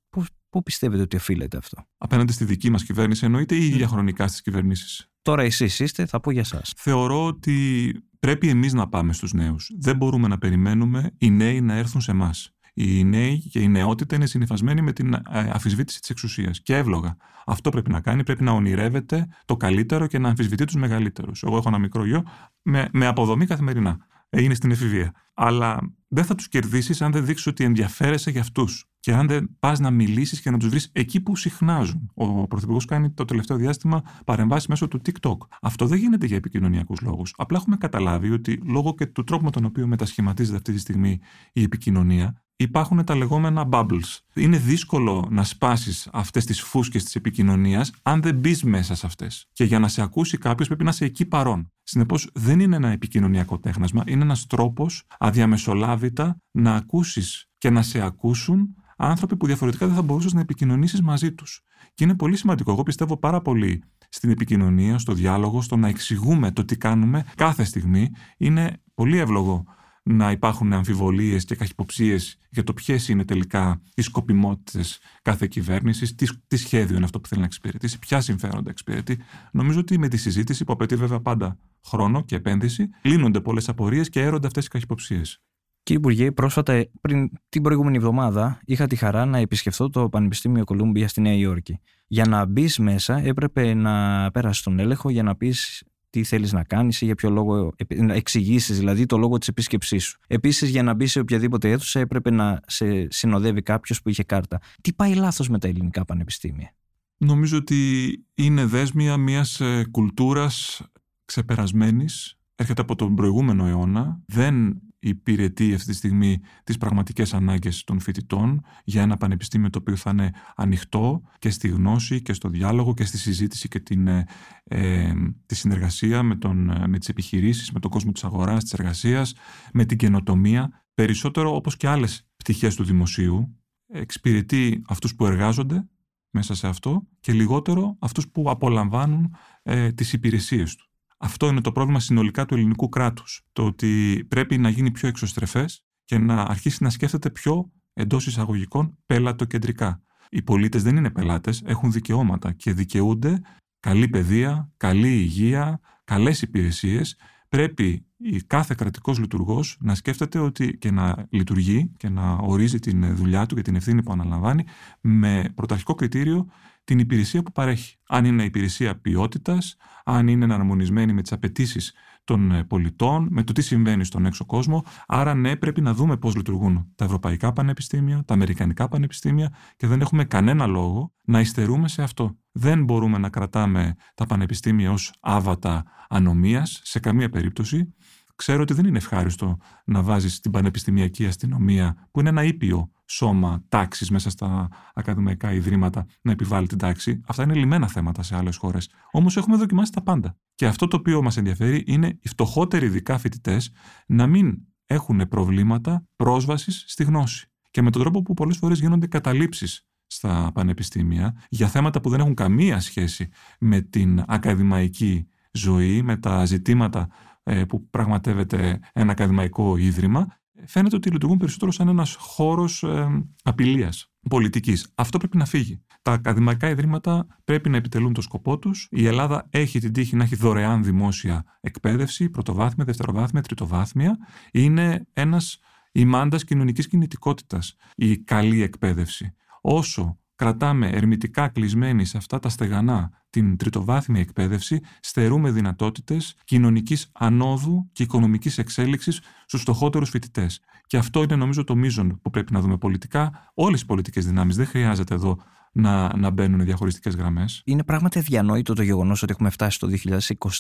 [0.50, 5.08] πού πιστεύετε ότι οφείλεται αυτό; Απέναντι στη δική μας κυβέρνηση, εννοείται, ή διαχρονικά στις κυβερνήσεις;
[5.22, 6.62] Τώρα εσείς είστε, θα πω για εσά.
[6.76, 9.72] Θεωρώ ότι πρέπει εμείς να πάμε στους νέους.
[9.80, 14.16] Δεν μπορούμε να περιμένουμε οι νέοι να έρθουν σε εμάς οι νέοι και η νεότητα
[14.16, 16.62] είναι συνηθισμένοι με την ε, αφισβήτηση της εξουσίας.
[16.62, 17.18] Και εύλογα.
[17.46, 18.24] Αυτό πρέπει να κάνει.
[18.24, 21.44] Πρέπει να ονειρεύεται το καλύτερο και να αμφισβητεί τους μεγαλύτερους.
[21.44, 22.24] Εγώ έχω ένα μικρό γιο
[22.62, 23.98] με, με αποδομή καθημερινά.
[24.30, 25.12] Είναι στην εφηβεία.
[25.34, 28.86] Αλλά δεν θα τους κερδίσεις αν δεν δείξεις ότι ενδιαφέρεσαι για αυτούς.
[29.00, 32.12] Και αν δεν πας να μιλήσεις και να τους βρεις εκεί που συχνάζουν.
[32.14, 35.38] Ο Πρωθυπουργός κάνει το τελευταίο διάστημα παρεμβάσεις μέσω του TikTok.
[35.62, 37.34] Αυτό δεν γίνεται για επικοινωνιακούς λόγους.
[37.38, 41.20] Απλά έχουμε καταλάβει ότι λόγω και του τρόπου με τον οποίο μετασχηματίζεται αυτή τη στιγμή
[41.54, 44.18] η επικοινωνία, υπάρχουν τα λεγόμενα bubbles.
[44.34, 49.46] Είναι δύσκολο να σπάσεις αυτές τις φούσκες της επικοινωνίας αν δεν μπεις μέσα σε αυτές.
[49.54, 51.72] Και για να σε ακούσει κάποιος πρέπει να είσαι εκεί παρόν.
[51.84, 58.02] Συνεπώς, δεν είναι ένα επικοινωνιακό τέχνασμα, είναι ένας τρόπος αδιαμεσολάβητα να ακούσεις και να σε
[58.02, 61.62] ακούσουν άνθρωποι που διαφορετικά δεν θα μπορούσες να επικοινωνήσεις μαζί τους.
[61.94, 62.72] Και είναι πολύ σημαντικό.
[62.72, 67.64] Εγώ πιστεύω πάρα πολύ στην επικοινωνία, στο διάλογο, στο να εξηγούμε το τι κάνουμε κάθε
[67.64, 68.10] στιγμή.
[68.38, 69.64] Είναι πολύ εύλογο
[70.08, 76.28] να υπάρχουν αμφιβολίες και καχυποψίες για το ποιες είναι τελικά οι σκοπιμότητες κάθε κυβέρνησης, τι,
[76.48, 79.18] τι σχέδιο είναι αυτό που θέλει να εξυπηρετήσει, ποια συμφέροντα εξυπηρετεί.
[79.52, 84.10] Νομίζω ότι με τη συζήτηση, που απαιτεί βέβαια πάντα χρόνο και επένδυση, λύνονται πολλές απορίες
[84.10, 85.42] και έρονται αυτές οι καχυποψίες.
[85.84, 91.08] Κύριε Υπουργέ, πρόσφατα, πριν την προηγούμενη εβδομάδα, είχα τη χαρά να επισκεφθώ το Πανεπιστήμιο Κολούμπια
[91.08, 91.80] στη Νέα Υόρκη.
[92.08, 95.84] Για να μπεις μέσα, έπρεπε να πέρασε τον έλεγχο για να πεις
[96.18, 100.04] τι θέλεις να κάνεις ή για ποιο λόγο, να εξηγήσεις δηλαδή το λόγο της επίσκεψής
[100.04, 100.20] σου.
[100.28, 104.60] Επίσης, για να μπει σε οποιαδήποτε αίθουσα, έπρεπε να σε συνοδεύει κάποιος που είχε κάρτα.
[104.82, 106.74] Τι πάει λάθος με τα ελληνικά πανεπιστήμια;
[107.18, 110.82] Νομίζω ότι είναι δέσμια μιας ε, κουλτούρας
[111.26, 112.38] ξεπερασμένης.
[112.56, 114.22] Έρχεται από τον προηγούμενο αιώνα.
[114.26, 119.96] Δεν υπηρετεί αυτή τη στιγμή τις πραγματικές ανάγκες των φοιτητών για ένα πανεπιστήμιο το οποίο
[119.96, 124.26] θα είναι ανοιχτό και στη γνώση και στο διάλογο και στη συζήτηση και την, ε,
[124.64, 125.14] ε
[125.46, 129.34] τη συνεργασία με, τον, ε, με τις επιχειρήσεις, με τον κόσμο της αγοράς, της εργασίας,
[129.74, 130.86] με την καινοτομία.
[130.94, 133.58] Περισσότερο όπως και άλλες πτυχές του δημοσίου
[133.88, 135.88] εξυπηρετεί αυτούς που εργάζονται
[136.30, 140.87] μέσα σε αυτό και λιγότερο αυτούς που απολαμβάνουν ε, τις υπηρεσίες τους.
[141.18, 143.46] Αυτό είναι το πρόβλημα συνολικά του ελληνικού κράτους.
[143.54, 148.98] Το ότι πρέπει να γίνει πιο εξωστρεφές και να αρχίσει να σκέφτεται πιο εντός εισαγωγικών
[149.06, 150.02] πελατοκεντρικά.
[150.30, 153.42] Οι πολίτες δεν είναι πελάτες, έχουν δικαιώματα και δικαιούνται
[153.80, 157.18] καλή παιδεία, καλή υγεία, καλές υπηρεσίες.
[157.50, 163.16] Πρέπει η κάθε κρατικός λειτουργός να σκέφτεται ότι και να λειτουργεί και να ορίζει την
[163.16, 164.64] δουλειά του και την ευθύνη που αναλαμβάνει
[165.02, 166.48] με πρωταρχικό κριτήριο
[166.88, 167.96] την υπηρεσία που παρέχει.
[168.08, 173.54] Αν είναι υπηρεσία ποιότητας, αν είναι εναρμονισμένη με τις απαιτήσεις των ε, πολιτών, με το
[173.54, 174.84] τι συμβαίνει στον έξω κόσμο.
[175.08, 180.02] Άρα, ναι, πρέπει να δούμε πώς λειτουργούν τα ευρωπαϊκά πανεπιστήμια, τα αμερικανικά πανεπιστήμια και δεν
[180.02, 182.38] έχουμε κανένα λόγο να υστερούμε σε αυτό.
[182.52, 187.94] Δεν μπορούμε να κρατάμε τα πανεπιστήμια ως άβατα ανομίας σε καμία περίπτωση.
[188.38, 193.64] Ξέρω ότι δεν είναι ευχάριστο να βάζεις την πανεπιστημιακή αστυνομία, που είναι ένα ήπιο σώμα
[193.70, 197.22] τάξης μέσα στα ακαδημαϊκά ιδρύματα, να επιβάλλει την τάξη.
[197.28, 198.90] Αυτά είναι λιμένα θέματα σε άλλες χώρες.
[199.12, 200.38] Όμως έχουμε δοκιμάσει τα πάντα.
[200.56, 203.72] Και αυτό το οποίο μας ενδιαφέρει είναι οι φτωχότεροι ειδικά φοιτητές
[204.08, 207.52] να μην έχουν προβλήματα πρόσβασης στη γνώση.
[207.72, 212.20] Και με τον τρόπο που πολλές φορές γίνονται καταλήψεις στα πανεπιστήμια για θέματα που δεν
[212.20, 217.27] έχουν καμία σχέση με την ακαδημαϊκή ζωή, με τα ζητήματα ε,
[217.66, 220.28] που πραγματεύεται ένα ακαδημαϊκό ίδρυμα,
[220.66, 224.92] φαίνεται ότι λειτουργούν περισσότερο σαν ένας χώρος ε, απειλίας πολιτικής.
[224.96, 225.82] Αυτό πρέπει να φύγει.
[226.02, 228.88] Τα ακαδημαϊκά ιδρύματα πρέπει να επιτελούν το σκοπό τους.
[228.92, 234.18] Η Ελλάδα έχει την τύχη να έχει δωρεάν δημόσια εκπαίδευση, πρωτοβάθμια, δευτεροβάθμια, τριτοβάθμια.
[234.52, 235.60] Είναι ένας
[235.92, 239.34] ημάντας κοινωνικής κινητικότητας η καλή εκπαίδευση.
[239.62, 247.90] Όσο κρατάμε ερμητικά κλεισμένοι σε αυτά τα στεγανά την τριτοβάθμια εκπαίδευση, στερούμε δυνατότητες κοινωνικής ανόδου
[247.92, 250.60] και οικονομικής εξέλιξης στους φτωχότερους φοιτητές.
[250.88, 253.52] Και αυτό είναι νομίζω το μείζον που πρέπει να δούμε πολιτικά.
[253.54, 255.38] Όλες οι πολιτικές δυνάμεις δεν χρειάζεται εδώ
[255.78, 257.62] να, να μπαίνουν διαχωριστικές γραμμές.
[257.66, 259.88] Είναι πράγματι αδιανόητο το γεγονός ότι έχουμε φτάσει το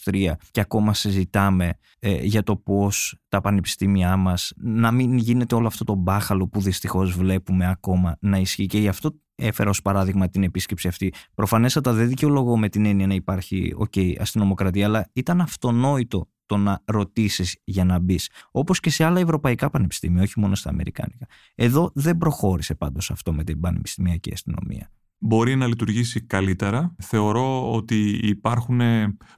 [0.03, 5.67] 2023 και ακόμα συζητάμε ε, για το πώς τα πανεπιστήμια μας να μην γίνεται όλο
[5.67, 8.65] αυτό το μπάχαλο που δυστυχώς βλέπουμε ακόμα να ισχύει.
[8.65, 11.13] Και γι' αυτό έφερα ως παράδειγμα την επίσκεψη αυτή.
[11.35, 16.81] Προφανέστατα δεν δικαιολογώ με την έννοια να υπάρχει okay, αστυνομοκρατία, αλλά ήταν αυτονόητο το να
[16.85, 18.29] ρωτήσεις για να μπεις.
[18.51, 21.25] Όπως και σε άλλα ευρωπαϊκά πανεπιστήμια, όχι μόνο στα αμερικάνικα.
[21.55, 24.91] Εδώ δεν προχώρησε πάντως αυτό με την πανεπιστημιακή αστυνομία.
[25.19, 26.95] Μπορεί να λειτουργήσει καλύτερα.
[26.97, 28.81] Θεωρώ ότι υπάρχουν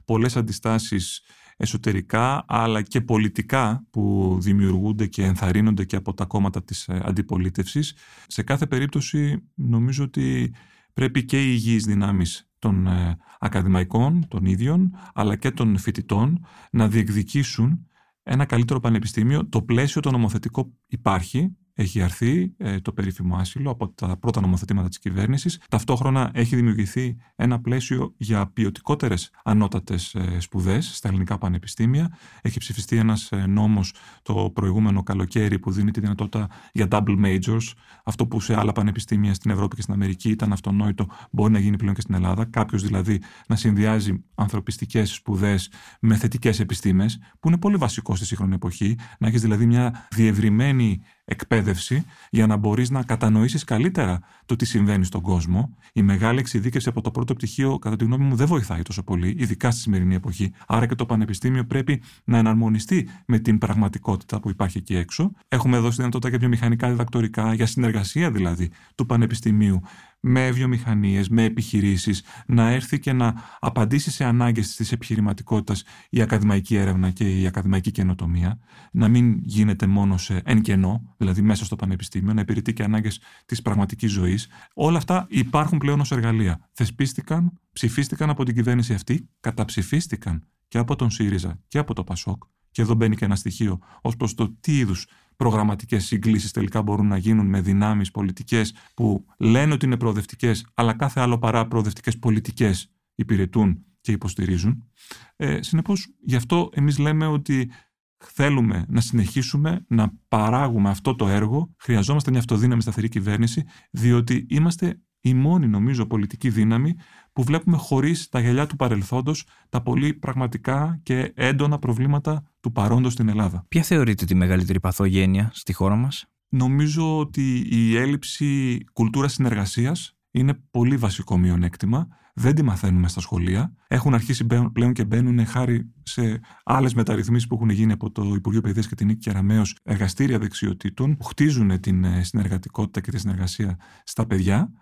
[0.04, 1.22] πολλές αντιστάσεις
[1.56, 7.94] εσωτερικά αλλά και πολιτικά που δημιουργούνται και ενθαρρύνονται και από τα κόμματα της ε, αντιπολίτευσης.
[8.26, 10.54] Σε κάθε περίπτωση νομίζω ότι
[10.92, 16.88] πρέπει και οι υγιείς δυνάμεις των ε, ακαδημαϊκών, των ίδιων, αλλά και των φοιτητών να
[16.88, 17.86] διεκδικήσουν
[18.22, 19.48] ένα καλύτερο πανεπιστήμιο.
[19.48, 24.88] Το πλαίσιο το νομοθετικό υπάρχει, έχει αρθεί ε, το περίφημο άσυλο από τα πρώτα νομοθετήματα
[24.88, 25.60] της κυβέρνησης.
[25.68, 32.18] Ταυτόχρονα έχει δημιουργηθεί ένα πλαίσιο για ποιοτικότερες ανώτατες σπουδές στα ελληνικά πανεπιστήμια.
[32.42, 37.72] Έχει ψηφιστεί ένας ε, νόμος το προηγούμενο καλοκαίρι που δίνει τη δυνατότητα για double majors.
[38.04, 41.76] Αυτό που σε άλλα πανεπιστήμια στην Ευρώπη και στην Αμερική ήταν αυτονόητο, μπορεί να γίνει
[41.76, 42.44] πλέον και στην Ελλάδα.
[42.44, 48.54] Κάποιος δηλαδή να συνδυάζει ανθρωπιστικές σπουδές με θετικές επιστήμες, που είναι πολύ βασικό στη σύγχρονη
[48.54, 48.96] εποχή.
[49.18, 55.04] Να έχεις δηλαδή μια διευρυμένη εκπαίδευση για να μπορείς να κατανοήσεις καλύτερα το τι συμβαίνει
[55.04, 55.76] στον κόσμο.
[55.92, 59.34] Η μεγάλη εξειδίκευση από το πρώτο πτυχίο, κατά τη γνώμη μου, δεν βοηθάει τόσο πολύ,
[59.38, 60.52] ειδικά στη σημερινή εποχή.
[60.66, 65.32] Άρα και το Πανεπιστήμιο πρέπει να εναρμονιστεί με την πραγματικότητα που υπάρχει εκεί έξω.
[65.48, 69.82] Έχουμε δώσει δυνατότητα για βιομηχανικά διδακτορικά, για συνεργασία δηλαδή του Πανεπιστημίου
[70.20, 76.76] με βιομηχανίες, με επιχειρήσεις, να έρθει και να απαντήσει σε ανάγκες της επιχειρηματικότητας η ακαδημαϊκή
[76.76, 78.58] έρευνα και η ακαδημαϊκή καινοτομία,
[78.92, 83.20] να μην γίνεται μόνο σε εν κενό, δηλαδή μέσα στο πανεπιστήμιο, να υπηρετεί και ανάγκες
[83.46, 84.48] της πραγματικής ζωής.
[84.74, 86.68] Όλα αυτά υπάρχουν πλέον ως εργαλεία.
[86.72, 92.42] Θεσπίστηκαν, ψηφίστηκαν από την κυβέρνηση αυτή, καταψηφίστηκαν και από τον ΣΥΡΙΖΑ και από το ΠΑΣΟΚ.
[92.70, 95.06] Και εδώ μπαίνει και ένα στοιχείο ως προς το τι είδους
[95.40, 100.92] προγραμματικές συγκλήσεις τελικά μπορούν να γίνουν με δυνάμεις πολιτικές που λένε ότι είναι προοδευτικές, αλλά
[100.92, 104.90] κάθε άλλο παρά προοδευτικές πολιτικές υπηρετούν και υποστηρίζουν.
[105.36, 107.70] Ε, Συνεπώς, γι' αυτό εμείς λέμε ότι
[108.16, 111.74] θέλουμε να συνεχίσουμε να παράγουμε αυτό το έργο.
[111.78, 116.94] Χρειαζόμαστε μια αυτοδύναμη σταθερή κυβέρνηση, διότι είμαστε η μόνη νομίζω πολιτική δύναμη
[117.32, 123.12] που βλέπουμε χωρίς τα γυαλιά του παρελθόντος τα πολύ πραγματικά και έντονα προβλήματα του παρόντος
[123.12, 123.64] στην Ελλάδα.
[123.68, 130.54] Ποια θεωρείτε τη μεγαλύτερη παθογένεια στη χώρα μας; Νομίζω ότι η έλλειψη κουλτούρας συνεργασίας είναι
[130.70, 132.08] πολύ βασικό μειονέκτημα.
[132.34, 133.74] Δεν τη μαθαίνουμε στα σχολεία.
[133.88, 138.60] Έχουν αρχίσει πλέον και μπαίνουν χάρη σε άλλες μεταρρυθμίσεις που έχουν γίνει από το Υπουργείο
[138.60, 143.78] Παιδείας και την Νίκη Κεραμέως εργαστήρια δεξιοτήτων που χτίζουν την ε, συνεργατικότητα και τη συνεργασία
[144.04, 144.72] στα παιδιά.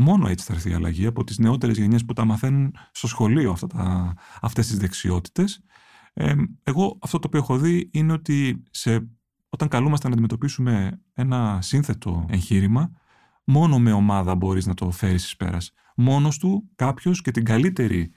[0.00, 3.50] Μόνο έτσι θα έρθει η αλλαγή από τις νεότερες γενιές που τα μαθαίνουν στο σχολείο
[3.50, 5.60] αυτά τα, αυτές τις δεξιότητες.
[6.12, 9.08] Ε, εγώ αυτό το οποίο έχω δει είναι ότι σε,
[9.48, 12.90] όταν καλούμαστε να αντιμετωπίσουμε ένα σύνθετο εγχείρημα,
[13.44, 15.72] μόνο με ομάδα μπορείς να το φέρεις εις πέρας.
[15.96, 18.10] Μόνος του κάποιος και την καλύτερη,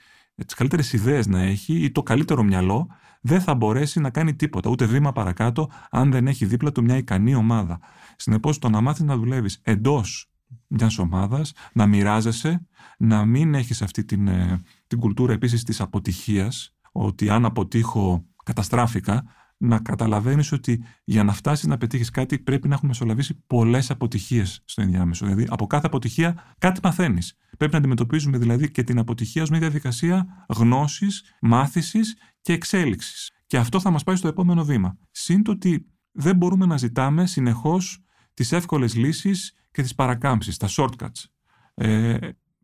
[0.46, 2.88] τις καλύτερες ιδέες να έχει ή το καλύτερο μυαλό
[3.22, 6.98] δεν θα μπορέσει να κάνει τίποτα, ούτε βήμα παρακάτω, αν δεν έχει δίπλα του μια
[6.98, 7.80] ικανή ομάδα.
[8.16, 10.31] Συνεπώς, το να μάθεις να δουλεύεις εντός
[10.68, 16.76] μιας ομάδας, να μοιράζεσαι, να μην έχεις αυτή την, ε, την κουλτούρα επίσης της αποτυχίας,
[16.92, 19.24] ότι αν αποτύχω καταστράφηκα,
[19.58, 24.62] να καταλαβαίνεις ότι για να φτάσεις να πετύχεις κάτι πρέπει να έχουν μεσολαβήσει πολλές αποτυχίες
[24.66, 25.26] στο ενδιάμεσο.
[25.26, 27.38] Δηλαδή, από κάθε αποτυχία κάτι μαθαίνεις.
[27.58, 33.32] Πρέπει να αντιμετωπίζουμε δηλαδή και την αποτυχία ως μια διαδικασία γνώσης, μάθησης και εξέλιξης.
[33.48, 34.98] Και αυτό θα μας πάει στο επόμενο βήμα.
[35.12, 40.68] Συν το ότι δεν μπορούμε να ζητάμε συνεχώς τις εύκολες λύσεις και τις παρακάμψεις, τα
[40.70, 41.26] shortcuts.
[41.74, 42.18] Ε,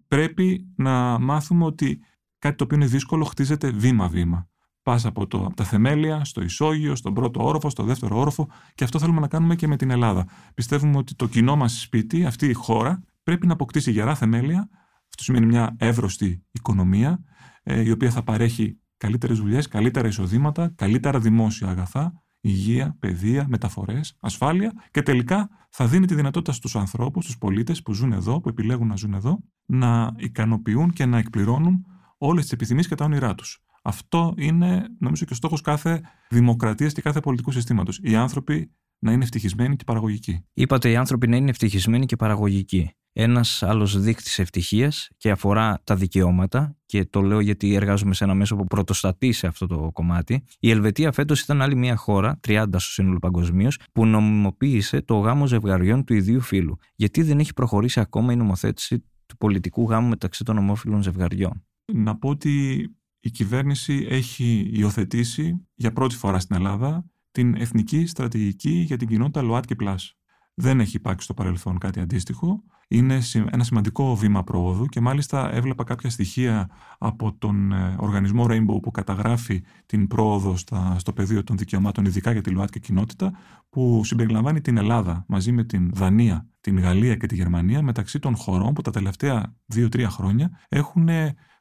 [0.08, 2.00] πρέπει να μάθουμε ότι
[2.40, 4.50] κάτι το οποίο είναι δύσκολο χτίζεται βήμα-βήμα.
[4.82, 8.84] Πας από, το, από τα θεμέλια, στο ισόγειο, στον πρώτο όροφο, στο δεύτερο όροφο και
[8.84, 10.28] αυτό θέλουμε να κάνουμε και με την Ελλάδα.
[10.54, 14.70] Πιστεύουμε ότι το κοινό μας σπίτι, αυτή η χώρα, πρέπει να αποκτήσει γερά θεμέλια.
[15.10, 17.24] Αυτό σημαίνει μια εύρωστη οικονομία,
[17.64, 24.18] ε, η οποία θα παρέχει καλύτερες δουλειές, καλύτερα εισοδήματα, καλύτερα δημόσια αγαθά, υγεία, παιδεία, μεταφορές,
[24.20, 28.50] ασφάλεια και τελικά θα δίνει τη δυνατότητα στους ανθρώπους, στους πολίτες που ζουν εδώ, που
[28.50, 31.86] επιλέγουν να ζουν εδώ, να ικανοποιούν και να εκπληρώνουν
[32.18, 33.62] όλες τις επιθυμίες και τα όνειρά τους.
[33.84, 38.00] Αυτό είναι, νομίζω, και ο στόχος κάθε δημοκρατίας και κάθε πολιτικού συστήματος.
[38.04, 40.46] Οι άνθρωποι να είναι ευτυχισμένοι και παραγωγικοί.
[40.54, 42.92] Είπατε οι άνθρωποι να είναι ευτυχισμένοι και παραγωγικοί.
[43.20, 48.34] Ένας άλλος δείκτης ευτυχίας και αφορά τα δικαιώματα, και το λέω γιατί εργάζομαι σε ένα
[48.34, 50.44] μέσο που πρωτοστατεί σε αυτό το κομμάτι.
[50.60, 55.48] Η Ελβετία φέτος ήταν άλλη μια χώρα, 30 στο σύνολο παγκοσμίως, που νομιμοποίησε το γάμο
[55.48, 56.78] ζευγαριών του ιδίου φύλου.
[56.96, 62.18] Γιατί δεν έχει προχωρήσει ακόμα η νομοθέτηση του πολιτικού γάμου μεταξύ των ομόφυλων ζευγαριών; Να
[62.18, 62.82] πω ότι
[63.20, 69.42] η κυβέρνηση έχει υιοθετήσει για πρώτη φορά στην Ελλάδα την Εθνική Στρατηγική για την Κοινότητα
[69.42, 70.18] ΛΟΑΤ και ΠΛΑΣ.
[70.54, 72.64] Δεν έχει υπάρξει στο παρελθόν κάτι αντίστοιχο.
[72.88, 73.20] Είναι
[73.52, 78.92] ένα σημαντικό βήμα προόδου και μάλιστα έβλεπα κάποια στοιχεία από τον ε, οργανισμό Rainbow που
[78.92, 80.56] καταγράφει την πρόοδο
[80.98, 83.32] στο πεδίο των δικαιωμάτων, ειδικά για τη ΛΟΑΤΚΙ κοινότητα,
[83.70, 88.36] που συμπεριλαμβάνει την Ελλάδα μαζί με την Δανία, την Γαλλία και τη Γερμανία μεταξύ των
[88.36, 91.10] χωρών που τα τελευταία δύο-τρία χρόνια έχουν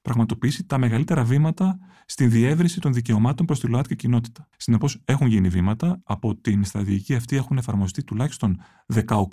[0.06, 4.48] πραγματοποιήσει τα μεγαλύτερα βήματα στην διεύρυνση των δικαιωμάτων προς τη ΛΟΑΤΚΙ κοινότητα.
[4.56, 6.00] Συνεπώς, έχουν γίνει βήματα.
[6.04, 8.58] Από την στρατηγική αυτή έχουν εφαρμοστεί τουλάχιστον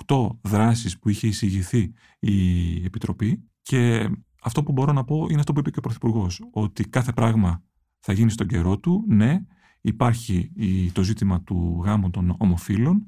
[0.08, 3.44] 18 δράσεις που είχε εισηγηθεί η Επιτροπή.
[3.62, 4.10] Και
[4.44, 7.64] αυτό που μπορώ να πω είναι αυτό που είπε και ο Πρωθυπουργός, ότι κάθε πράγμα
[8.00, 9.06] θα γίνει στον καιρό του.
[9.08, 9.40] Ναι,
[9.82, 10.52] υπάρχει
[10.92, 13.06] το ζήτημα του γάμου των ομοφύλων.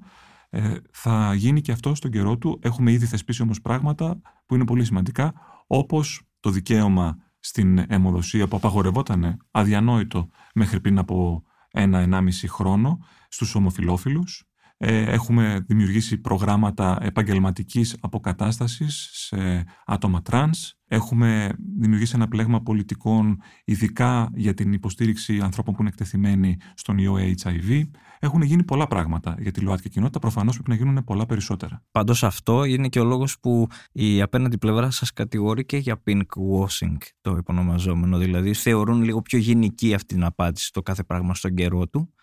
[0.50, 2.60] Ε, θα γίνει και αυτό στον καιρό του.
[2.62, 5.34] Έχουμε ήδη θεσπίσει όμως πράγματα που είναι πολύ σημαντικά,
[5.68, 14.44] όπως το δικαίωμα στην αιμοδοσία που απαγορευόταν αδιανόητο μέχρι πριν από ένα-ενάμιση χρόνο στους ομοφυλόφιλους.
[14.78, 20.75] Ε, έχουμε δημιουργήσει προγράμματα επαγγελματικής αποκατάστασης σε άτομα τρανς.
[20.96, 27.16] Έχουμε δημιουργήσει ένα πλέγμα πολιτικών ειδικά για την υποστήριξη ανθρώπων που είναι εκτεθειμένοι στον ιό
[27.44, 27.82] HIV.
[28.20, 30.20] Έχουν γίνει πολλά πράγματα για τη ΛΟΑΤΚΙ κοινότητα.
[30.20, 31.84] Προφανώς πρέπει να γίνουν πολλά περισσότερα.
[31.92, 36.22] Πάντως αυτό είναι και ο λόγος που η απέναντι πλευρά σας κατηγορεί και για pink
[36.52, 38.18] washing, το επωνομαζόμενο.
[38.18, 42.14] Δηλαδή θεωρούν λίγο πιο γενική αυτή την απάντηση το κάθε πράγμα στον καιρό του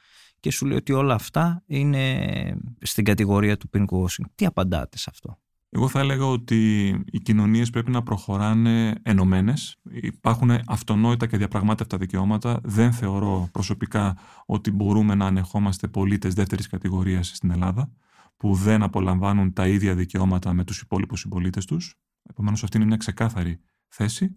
[0.40, 4.24] και σου λέει ότι όλα αυτά είναι στην κατηγορία του pink washing.
[4.34, 5.38] Τι απαντάτε σε αυτό;
[5.74, 9.80] Εγώ θα έλεγα ότι οι κοινωνίες πρέπει να προχωράνε ενωμένες.
[9.90, 12.60] Υπάρχουν αυτονόητα και διαπραγμάτευτα δικαιώματα.
[12.62, 14.16] Δεν θεωρώ προσωπικά
[14.46, 17.92] ότι μπορούμε να ανεχόμαστε πολίτες δεύτερης κατηγορίας στην Ελλάδα
[18.36, 22.00] που δεν απολαμβάνουν τα ίδια δικαιώματα με τους υπόλοιπους συμπολίτες τους.
[22.22, 24.36] Επομένως αυτή είναι μια ξεκάθαρη θέση.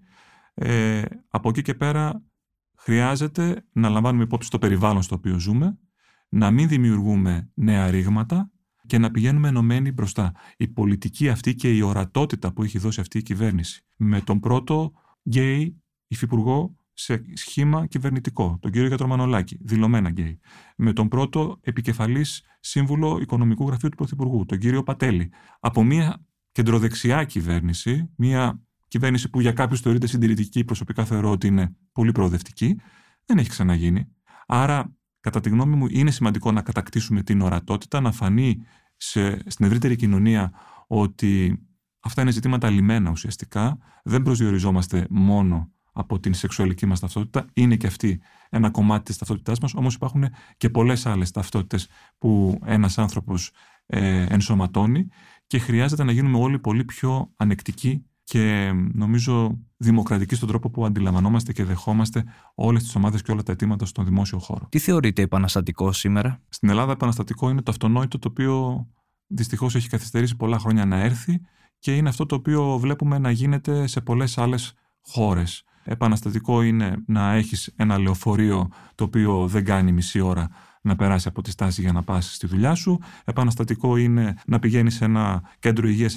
[0.53, 2.23] Ε, από εκεί και πέρα
[2.77, 5.77] χρειάζεται να λαμβάνουμε υπόψη το περιβάλλον στο οποίο ζούμε,
[6.29, 8.49] να μην δημιουργούμε νέα ρήγματα
[8.85, 10.31] και να πηγαίνουμε ενωμένοι μπροστά.
[10.57, 14.91] Η πολιτική αυτή και η ορατότητα που έχει δώσει αυτή η κυβέρνηση με τον πρώτο
[15.29, 20.39] γκέι υφυπουργό σε σχήμα κυβερνητικό, τον κύριο Γιατρομανολάκη, δηλωμένα γκέι.
[20.77, 25.31] Με τον πρώτο επικεφαλής σύμβουλο οικονομικού γραφείου του Πρωθυπουργού, τον κύριο Πατέλη.
[25.59, 31.75] Από μια κεντροδεξιά κυβέρνηση, μια κυβέρνηση που για κάποιους θεωρείται συντηρητική, προσωπικά θεωρώ ότι είναι
[31.91, 32.79] πολύ προοδευτική,
[33.25, 34.07] δεν έχει ξαναγίνει.
[34.47, 34.94] Άρα,
[35.25, 38.61] κατά τη γνώμη μου, είναι σημαντικό να κατακτήσουμε την ορατότητα, να φανεί
[38.95, 40.51] σε, στην ευρύτερη κοινωνία
[40.87, 41.59] ότι
[41.99, 43.77] αυτά είναι ζητήματα λιμένα ουσιαστικά.
[44.03, 47.45] Δεν προσδιοριζόμαστε μόνο από την σεξουαλική μας ταυτότητα.
[47.53, 50.25] Είναι και αυτή ένα κομμάτι της ταυτότητάς μας, όμως υπάρχουν
[50.57, 53.51] και πολλές άλλες ταυτότητες που ένας άνθρωπος
[53.85, 55.07] ε, ενσωματώνει
[55.47, 61.53] και χρειάζεται να γίνουμε όλοι πολύ πιο ανεκτικοί και νομίζω δημοκρατική στον τρόπο που αντιλαμβανόμαστε
[61.53, 62.23] και δεχόμαστε
[62.55, 64.67] όλες τις ομάδες και όλα τα αιτήματα στον δημόσιο χώρο.
[64.69, 68.85] Τι θεωρείτε επαναστατικό σήμερα, Στην Ελλάδα, επαναστατικό είναι το αυτονόητο το οποίο
[69.27, 71.41] δυστυχώς έχει καθυστερήσει πολλά χρόνια να έρθει
[71.79, 75.63] και είναι αυτό το οποίο βλέπουμε να γίνεται σε πολλές άλλες χώρες.
[75.83, 80.49] Επαναστατικό είναι να έχεις ένα λεωφορείο το οποίο δεν κάνει μισή ώρα
[80.85, 82.99] να περάσει από τη στάση για να πας στη δουλειά σου.
[83.25, 86.11] Επαναστατικό είναι να πηγαίνεις σε ένα κέντρο υγείας,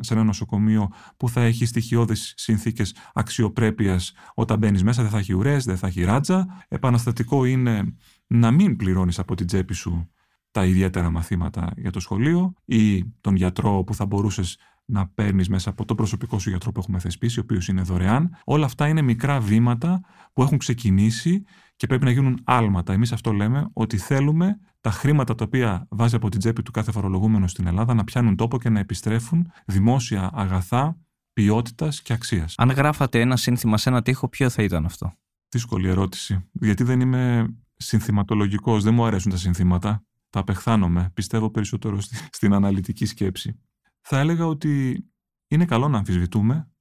[0.00, 5.32] σε ένα νοσοκομείο που θα έχει στοιχειώδεις συνθήκες αξιοπρέπειας όταν μπαίνεις μέσα, δεν θα έχει
[5.32, 6.64] ουρές, δεν θα έχει ράτζα.
[6.68, 7.96] Επαναστατικό είναι
[8.26, 10.10] να μην πληρώνεις από την τσέπη σου
[10.50, 15.70] τα ιδιαίτερα μαθήματα για το σχολείο ή τον γιατρό που θα μπορούσες να παίρνεις μέσα
[15.70, 18.36] από το προσωπικό σου γιατρό που έχουμε θεσπίσει, ο οποίος είναι δωρεάν.
[18.44, 20.00] Όλα αυτά είναι μικρά βήματα
[20.32, 21.44] που έχουν ξεκινήσει
[21.82, 22.92] και πρέπει να γίνουν άλματα.
[22.92, 26.92] Εμείς αυτό λέμε ότι θέλουμε τα χρήματα τα οποία βάζει από την τσέπη του κάθε
[26.92, 30.98] φορολογούμενο στην Ελλάδα να πιάνουν τόπο και να επιστρέφουν δημόσια αγαθά
[31.32, 32.54] ποιότητας και αξίας.
[32.56, 35.12] Αν γράφατε ένα σύνθημα σε ένα τοίχο, ποιο θα ήταν αυτό;
[35.48, 36.48] Δύσκολη ερώτηση.
[36.52, 40.04] Γιατί δεν είμαι συνθηματολογικός, δεν μου αρέσουν τα συνθήματα.
[40.30, 41.10] Τα απεχθάνομαι.
[41.14, 43.60] Πιστεύω περισσότερο στην αναλυτική σκέψη.
[44.00, 45.04] Θα έλεγα ότι
[45.48, 46.71] είναι καλό να αμφισβητούμε,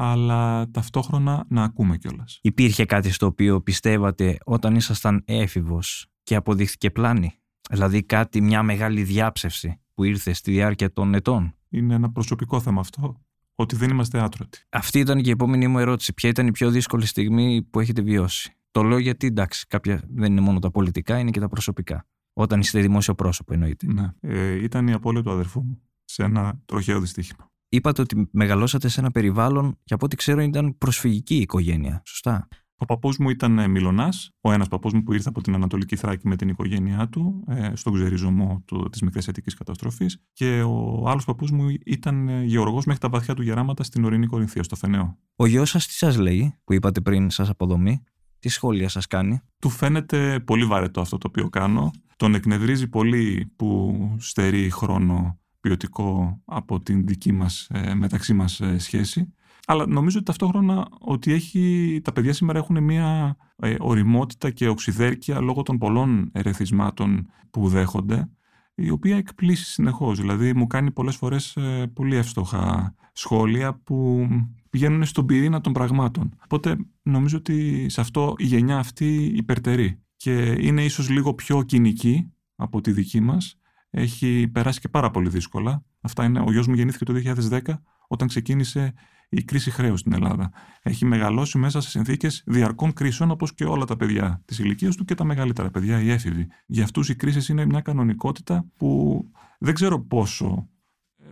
[0.00, 2.38] αλλά ταυτόχρονα να ακούμε κιόλας.
[2.42, 7.32] Υπήρχε κάτι στο οποίο πιστεύατε όταν ήσασταν έφηβος και αποδείχθηκε πλάνη;
[7.70, 12.80] Δηλαδή κάτι, μια μεγάλη διάψευση που ήρθε στη διάρκεια των ετών; Είναι ένα προσωπικό θέμα
[12.80, 13.22] αυτό.
[13.54, 14.58] Ότι δεν είμαστε άτρωτοι.
[14.68, 16.14] Αυτή ήταν και η επόμενη μου ερώτηση.
[16.14, 20.32] Ποια ήταν η πιο δύσκολη στιγμή που έχετε βιώσει; Το λέω γιατί εντάξει, κάποια δεν
[20.32, 22.06] είναι μόνο τα πολιτικά, είναι και τα προσωπικά.
[22.32, 23.86] Όταν είστε δημόσιο πρόσωπο, εννοείται.
[23.86, 24.12] Ναι.
[24.20, 27.50] Ε, ήταν η απώλεια του αδερφού μου σε ένα τροχαίο δυστύχημα.
[27.68, 32.02] Είπατε ότι μεγαλώσατε σε ένα περιβάλλον και από ό,τι ξέρω ήταν προσφυγική οικογένεια.
[32.06, 35.54] Σωστά; Ο παππούς μου ήταν ε, Μιλονά, ο ένας παππούς μου που ήρθε από την
[35.54, 40.22] Ανατολική Θράκη με την οικογένειά του, ε, στον ξεριζωμό της μικρής αιτική καταστροφής.
[40.32, 44.26] Και ο άλλος παππούς μου ήταν ε, γεωργός μέχρι τα βαθιά του γεράματα στην ορεινή
[44.26, 45.18] Κορινθία, στο Φενέο.
[45.36, 48.02] Ο γιος σας τι σας λέει, που είπατε πριν, σας αποδομεί,
[48.38, 51.90] τι σχόλια σας κάνει; Του φαίνεται πολύ βαρετό αυτό το οποίο κάνω.
[52.16, 58.78] Τον εκνευρίζει πολύ που στερεί χρόνο ποιοτικό από την δική μας, ε, μεταξύ μας ε,
[58.78, 59.32] σχέση.
[59.70, 65.40] Αλλά νομίζω ότι ταυτόχρονα ότι έχει, τα παιδιά σήμερα έχουν μια ε, οριμότητα και οξυδέρκεια
[65.40, 68.28] λόγω των πολλών ερεθισμάτων που δέχονται,
[68.74, 70.20] η οποία εκπλήσει συνεχώς.
[70.20, 74.28] Δηλαδή μου κάνει πολλές φορές ε, πολύ εύστοχα σχόλια που
[74.70, 76.34] πηγαίνουν στον πυρήνα των πραγμάτων.
[76.44, 82.32] Οπότε νομίζω ότι σε αυτό η γενιά αυτή υπερτερεί και είναι ίσως λίγο πιο κοινική
[82.56, 83.57] από τη δική μας
[83.90, 85.84] έχει περάσει και πάρα πολύ δύσκολα.
[86.00, 87.12] Αυτά είναι, ο γιος μου γεννήθηκε το
[87.50, 87.60] 2010
[88.08, 88.94] όταν ξεκίνησε
[89.28, 90.52] η κρίση χρέους στην Ελλάδα.
[90.82, 95.04] Έχει μεγαλώσει μέσα σε συνθήκες διαρκών κρίσεων όπως και όλα τα παιδιά της ηλικίας του
[95.04, 96.46] και τα μεγαλύτερα παιδιά, οι έφηβοι.
[96.66, 99.22] Για αυτούς οι κρίσεις είναι μια κανονικότητα που
[99.58, 100.68] δεν ξέρω πόσο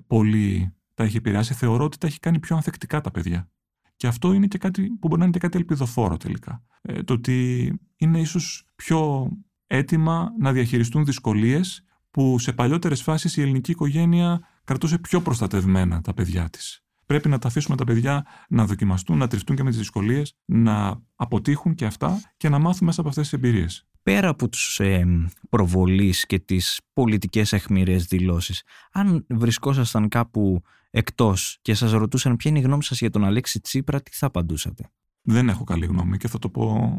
[0.07, 1.55] πολύ τα έχει επηρεάσει.
[1.55, 3.51] Θεωρώ ότι τα έχει κάνει πιο ανθεκτικά τα παιδιά.
[3.97, 6.65] Και αυτό είναι και κάτι που μπορεί να είναι και κάτι ελπιδοφόρο τελικά.
[6.83, 9.31] Ε, το ότι είναι ίσως πιο
[9.67, 11.85] έτοιμα να διαχειριστούν δυσκολίες
[12.17, 16.85] που σε παλιότερες φάσεις η ελληνική οικογένεια κρατούσε πιο προστατευμένα τα παιδιά της.
[17.07, 21.03] Πρέπει να τα αφήσουμε τα παιδιά να δοκιμαστούν, να τριφτούν και με τις δυσκολίες, να
[21.15, 23.87] αποτύχουν και αυτά και να μάθουν μέσα από αυτές τις εμπειρίες.
[24.03, 25.05] Πέρα από τους ε,
[25.49, 28.63] προβολείς και τις πολιτικές αιχμηρές δηλώσεις,
[28.93, 33.61] αν βρισκόσασταν κάπου εκτός και σας ρωτούσαν ποια είναι η γνώμη σας για τον Αλέξη
[33.61, 34.91] Τσίπρα, τι θα απαντούσατε;
[35.23, 36.95] Δεν έχω καλή γνώμη και θα το πω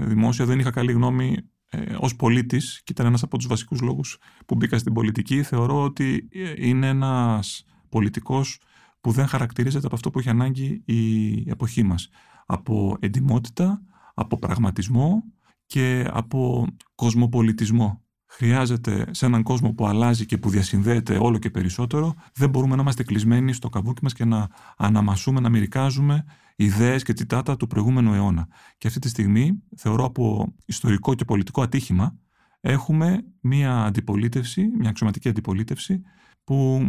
[0.00, 0.44] ε, δημόσια.
[0.44, 1.36] Δεν είχα καλή γνώμη
[1.74, 5.82] ε, ως πολίτης και ήταν ένας από τους βασικούς λόγους που μπήκα στην πολιτική θεωρώ
[5.82, 8.60] ότι ε, είναι ένας πολιτικός
[9.00, 12.08] που δεν χαρακτηρίζεται από αυτό που έχει ανάγκη η εποχή μας.
[12.46, 13.82] Από εντιμότητα,
[14.14, 15.22] από πραγματισμό
[15.66, 18.02] και από κοσμοπολιτισμό.
[18.26, 22.82] Χρειάζεται σε έναν κόσμο που αλλάζει και που διασυνδέεται όλο και περισσότερο, δεν μπορούμε να
[22.82, 26.24] είμαστε κλεισμένοι στο καβούκι μας και να αναμασούμε, να μυρικάζουμε
[26.56, 28.48] ιδέες και τσιτάτα του προηγούμενου αιώνα.
[28.78, 32.16] Και αυτή τη στιγμή θεωρώ από ιστορικό και πολιτικό ατύχημα
[32.60, 36.02] έχουμε μια αντιπολίτευση, μια αξιωματική αντιπολίτευση
[36.44, 36.88] που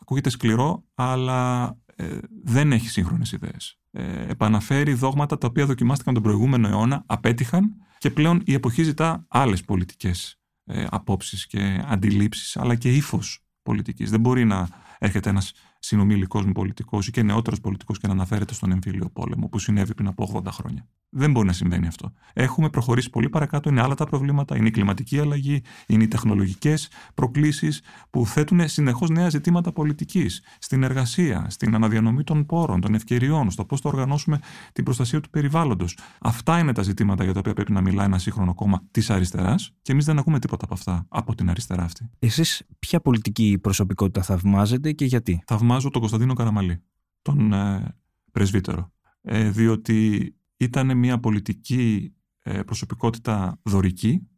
[0.00, 3.78] ακούγεται σκληρό αλλά ε, δεν έχει σύγχρονες ιδέες.
[3.90, 9.24] Ε, επαναφέρει δόγματα τα οποία δοκιμάστηκαν τον προηγούμενο αιώνα, απέτυχαν και πλέον η εποχή ζητά
[9.28, 14.10] άλλες πολιτικές ε, απόψεις και αντιλήψεις αλλά και ύφος πολιτικής.
[14.10, 15.52] Δεν μπορεί να έρχεται ένας
[15.84, 19.94] συνομιλικός μου πολιτικός ή και νεότερος πολιτικός και να αναφέρεται στον εμφύλιο πόλεμο που συνέβη
[19.94, 20.86] πριν από 80 χρόνια.
[21.14, 22.12] Δεν μπορεί να συμβαίνει αυτό.
[22.32, 26.88] Έχουμε προχωρήσει πολύ παρακάτω, είναι άλλα τα προβλήματα, είναι η κλιματική αλλαγή, είναι οι τεχνολογικές
[27.14, 27.80] προκλήσεις
[28.10, 33.64] που θέτουν συνεχώς νέα ζητήματα πολιτικής, στην εργασία, στην αναδιανομή των πόρων, των ευκαιριών, στο
[33.64, 34.38] πώς θα οργανώσουμε
[34.72, 35.98] την προστασία του περιβάλλοντος.
[36.20, 39.72] Αυτά είναι τα ζητήματα για τα οποία πρέπει να μιλάει ένα σύγχρονο κόμμα της αριστεράς
[39.82, 42.10] και εμείς δεν ακούμε τίποτα από αυτά, από την αριστερά αυτή.
[42.18, 46.82] Εσείς ποια πολιτική προσωπικότητα θαυμάζετε και γιατί; Θαυμάζω τον Κωνσταντίνο Καραμαλή,
[47.22, 47.96] τον ε,
[48.32, 48.92] πρεσβύτερο.
[49.20, 54.28] Ε, διότι ήταν μια πολιτική ε, προσωπικότητα δωρική,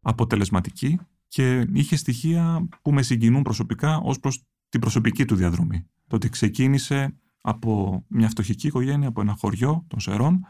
[0.00, 5.86] αποτελεσματική και είχε στοιχεία που με συγκινούν προσωπικά ως προς την προσωπική του διαδρομή.
[6.06, 10.40] Το ότι ξεκίνησε από μια φτωχική οικογένεια, από ένα χωριό των Σερών,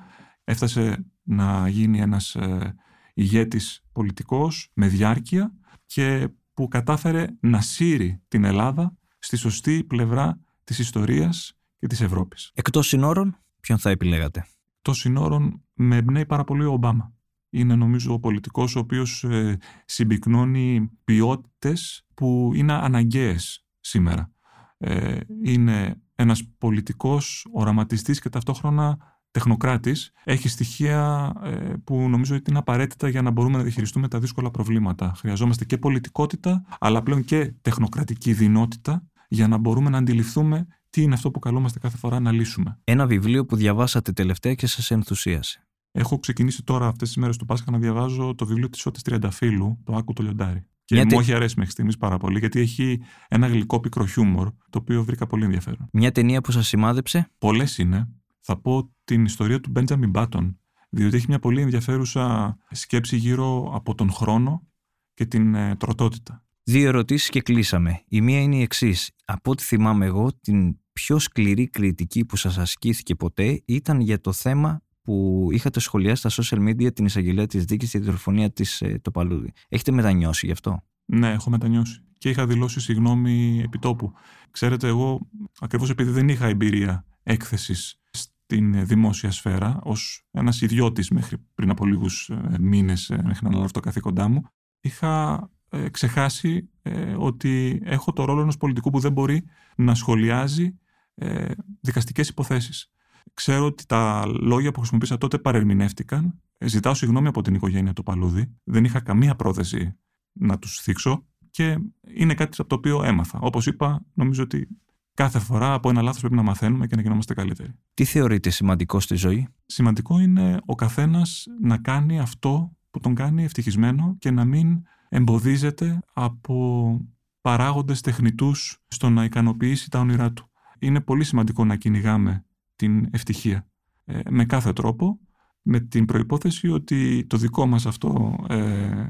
[0.45, 2.75] έφτασε να γίνει ένας ε,
[3.15, 5.55] ηγέτης πολιτικός με διάρκεια
[5.87, 12.51] και που κατάφερε να σύρει την Ελλάδα στη σωστή πλευρά της ιστορίας και της Ευρώπης.
[12.55, 14.47] Εκτός συνόρων, ποιον θα επιλέγατε;
[14.83, 17.13] Των συνόρων με εμπνέει πάρα πολύ ο Ομπάμα.
[17.51, 24.31] Είναι νομίζω ο πολιτικός ο οποίος ε, συμπυκνώνει ποιότητες που είναι αναγκαίες σήμερα.
[24.79, 28.99] Ε, είναι ένας πολιτικός οραματιστής και ταυτόχρονα
[29.31, 30.13] τεχνοκράτης.
[30.25, 31.51] Έχει στοιχεία ε,
[31.85, 35.13] που νομίζω ότι είναι απαραίτητα για να μπορούμε να διαχειριστούμε τα δύσκολα προβλήματα.
[35.17, 41.15] Χρειαζόμαστε και πολιτικότητα, αλλά πλέον και τεχνοκρατική δυνότητα για να μπορούμε να αντιληφθούμε τι είναι
[41.15, 42.79] αυτό που καλούμαστε κάθε φορά να λύσουμε.
[42.85, 45.67] Ένα βιβλίο που διαβάσατε τελευταία και σας ενθουσίασε.
[45.93, 49.79] Έχω ξεκινήσει τώρα αυτές τις μέρες του Πάσχα να διαβάζω το βιβλίο της Σώτης Τριανταφύλου,
[49.85, 50.67] το Άκου το Λιοντάρι.
[50.85, 54.79] Και μου έχει αρέσει μέχρι στιγμής πάρα πολύ, γιατί έχει ένα γλυκό πικρό χιούμορ, το
[54.79, 55.89] οποίο βρήκα πολύ ενδιαφέρον.
[55.93, 58.09] Μια ταινία που σας σημάδεψε; Πολλές είναι.
[58.41, 60.59] Θα πω την ιστορία του Μπέντζαμιν Μπάτον,
[60.91, 64.67] διότι έχει μια πολύ ενδιαφέρουσα σκέψη γύρω από τον χρόνο
[65.15, 66.45] και την ε, τροτότητα.
[66.65, 68.03] Δύο ερωτήσεις και κλείσαμε.
[68.09, 69.11] Η μία είναι η εξής.
[69.25, 74.33] Από ό,τι θυμάμαι εγώ, την πιο σκληρή κριτική που σας ασκήθηκε ποτέ ήταν για το
[74.33, 78.81] θέμα που είχατε σχολιάσει στα social media την εισαγγελία της δίκης και τη δολοφονία της
[78.81, 79.53] ε, το Παλούδι.
[79.69, 82.03] Έχετε μετανιώσει γι' αυτό; Ναι, έχω μετανιώσει.
[82.19, 84.13] Και είχα δηλώσει συγγνώμη επιτόπου.
[84.51, 85.29] Ξέρετε, εγώ
[85.61, 91.87] ακριβώς επειδή δεν είχα εμπειρία έκθεσης στην δημόσια σφαίρα ως ένας ιδιώτης μέχρι πριν από
[91.87, 94.43] λίγους ε, μήνες ε, μέχρι να αναλάβω το καθήκοντά μου,
[94.81, 99.45] είχα ε, ξεχάσει ε, ότι έχω το ρόλο ενός πολιτικού που δεν μπορεί
[99.77, 100.79] να σχολιάζει
[101.15, 101.51] ε,
[101.81, 102.93] δικαστικές υποθέσεις.
[103.35, 106.41] Ξέρω ότι τα λόγια που χρησιμοποίησα τότε παρερμηνεύτηκαν.
[106.59, 108.57] Ε, ζητάω συγγνώμη από την οικογένεια του Παλούδη.
[108.65, 109.97] Δεν είχα καμία πρόθεση
[110.33, 111.79] να τους θίξω και
[112.15, 113.39] είναι κάτι από το οποίο έμαθα.
[113.43, 114.69] Όπως είπα, νομίζω ότι
[115.15, 117.75] κάθε φορά από ένα λάθος πρέπει να μαθαίνουμε και να γινόμαστε καλύτεροι.
[117.95, 123.45] Τι θεωρείτε σημαντικό στη ζωή; Σημαντικό είναι ο καθένας να κάνει αυτό που τον κάνει
[123.45, 124.83] ευτυχισμένο και να μην
[125.13, 126.99] εμποδίζεται από
[127.41, 130.51] παράγοντες τεχνητούς στο να ικανοποιήσει τα όνειρά του.
[130.79, 132.45] Είναι πολύ σημαντικό να κυνηγάμε
[132.77, 133.67] την ευτυχία
[134.05, 135.19] ε, με κάθε τρόπο,
[135.63, 139.07] με την προϋπόθεση ότι το δικό μας αυτό ε,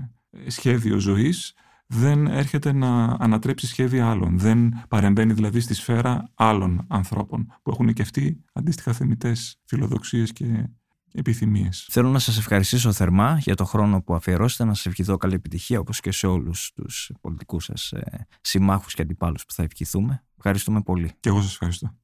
[0.46, 1.54] σχέδιο ζωής
[1.86, 4.38] δεν έρχεται να ανατρέψει σχέδια άλλων.
[4.38, 10.68] Δεν παρεμβαίνει δηλαδή στη σφαίρα άλλων ανθρώπων που έχουν και αυτοί αντίστοιχα θεμητές φιλοδοξίες και
[11.14, 11.86] επιθυμίες.
[11.90, 15.80] Θέλω να σας ευχαριστήσω θερμά για το χρόνο που αφιερώσετε, να σας ευχηθώ καλή επιτυχία
[15.80, 20.24] όπως και σε όλους τους πολιτικούς σας ε, συμμάχους και αντιπάλους που θα ευχηθούμε.
[20.36, 21.12] Ευχαριστούμε πολύ.
[21.20, 21.94] Και εγώ σας ευχαριστώ.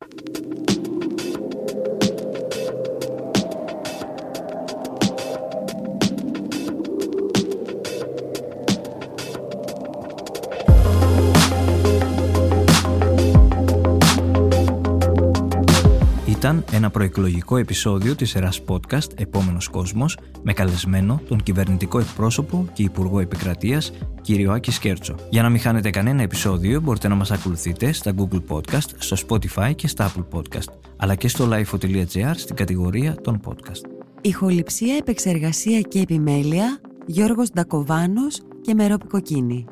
[16.49, 22.83] Ήταν ένα προεκλογικό επεισόδιο της σειράς podcast «Επόμενος κόσμος» με καλεσμένο τον κυβερνητικό εκπρόσωπο και
[22.83, 25.15] Υπουργό Επικρατείας κύριο Άκη Σκέρτσο.
[25.31, 29.75] Για να μην χάνετε κανένα επεισόδιο μπορείτε να μας ακολουθείτε στα Google Podcast, στο Spotify
[29.75, 33.91] και στα Apple Podcast αλλά και στο lifeo.gr στην κατηγορία των podcast.
[34.21, 39.65] Ηχοληψία, επεξεργασία και επιμέλεια Γιώργος Ντακοβάνος και Μερόπη Κοκκίνη.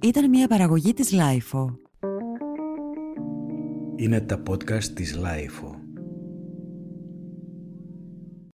[0.00, 1.66] Ήταν μια παραγωγή της LIFO.
[3.96, 5.81] Είναι τα podcast της Λάιφο.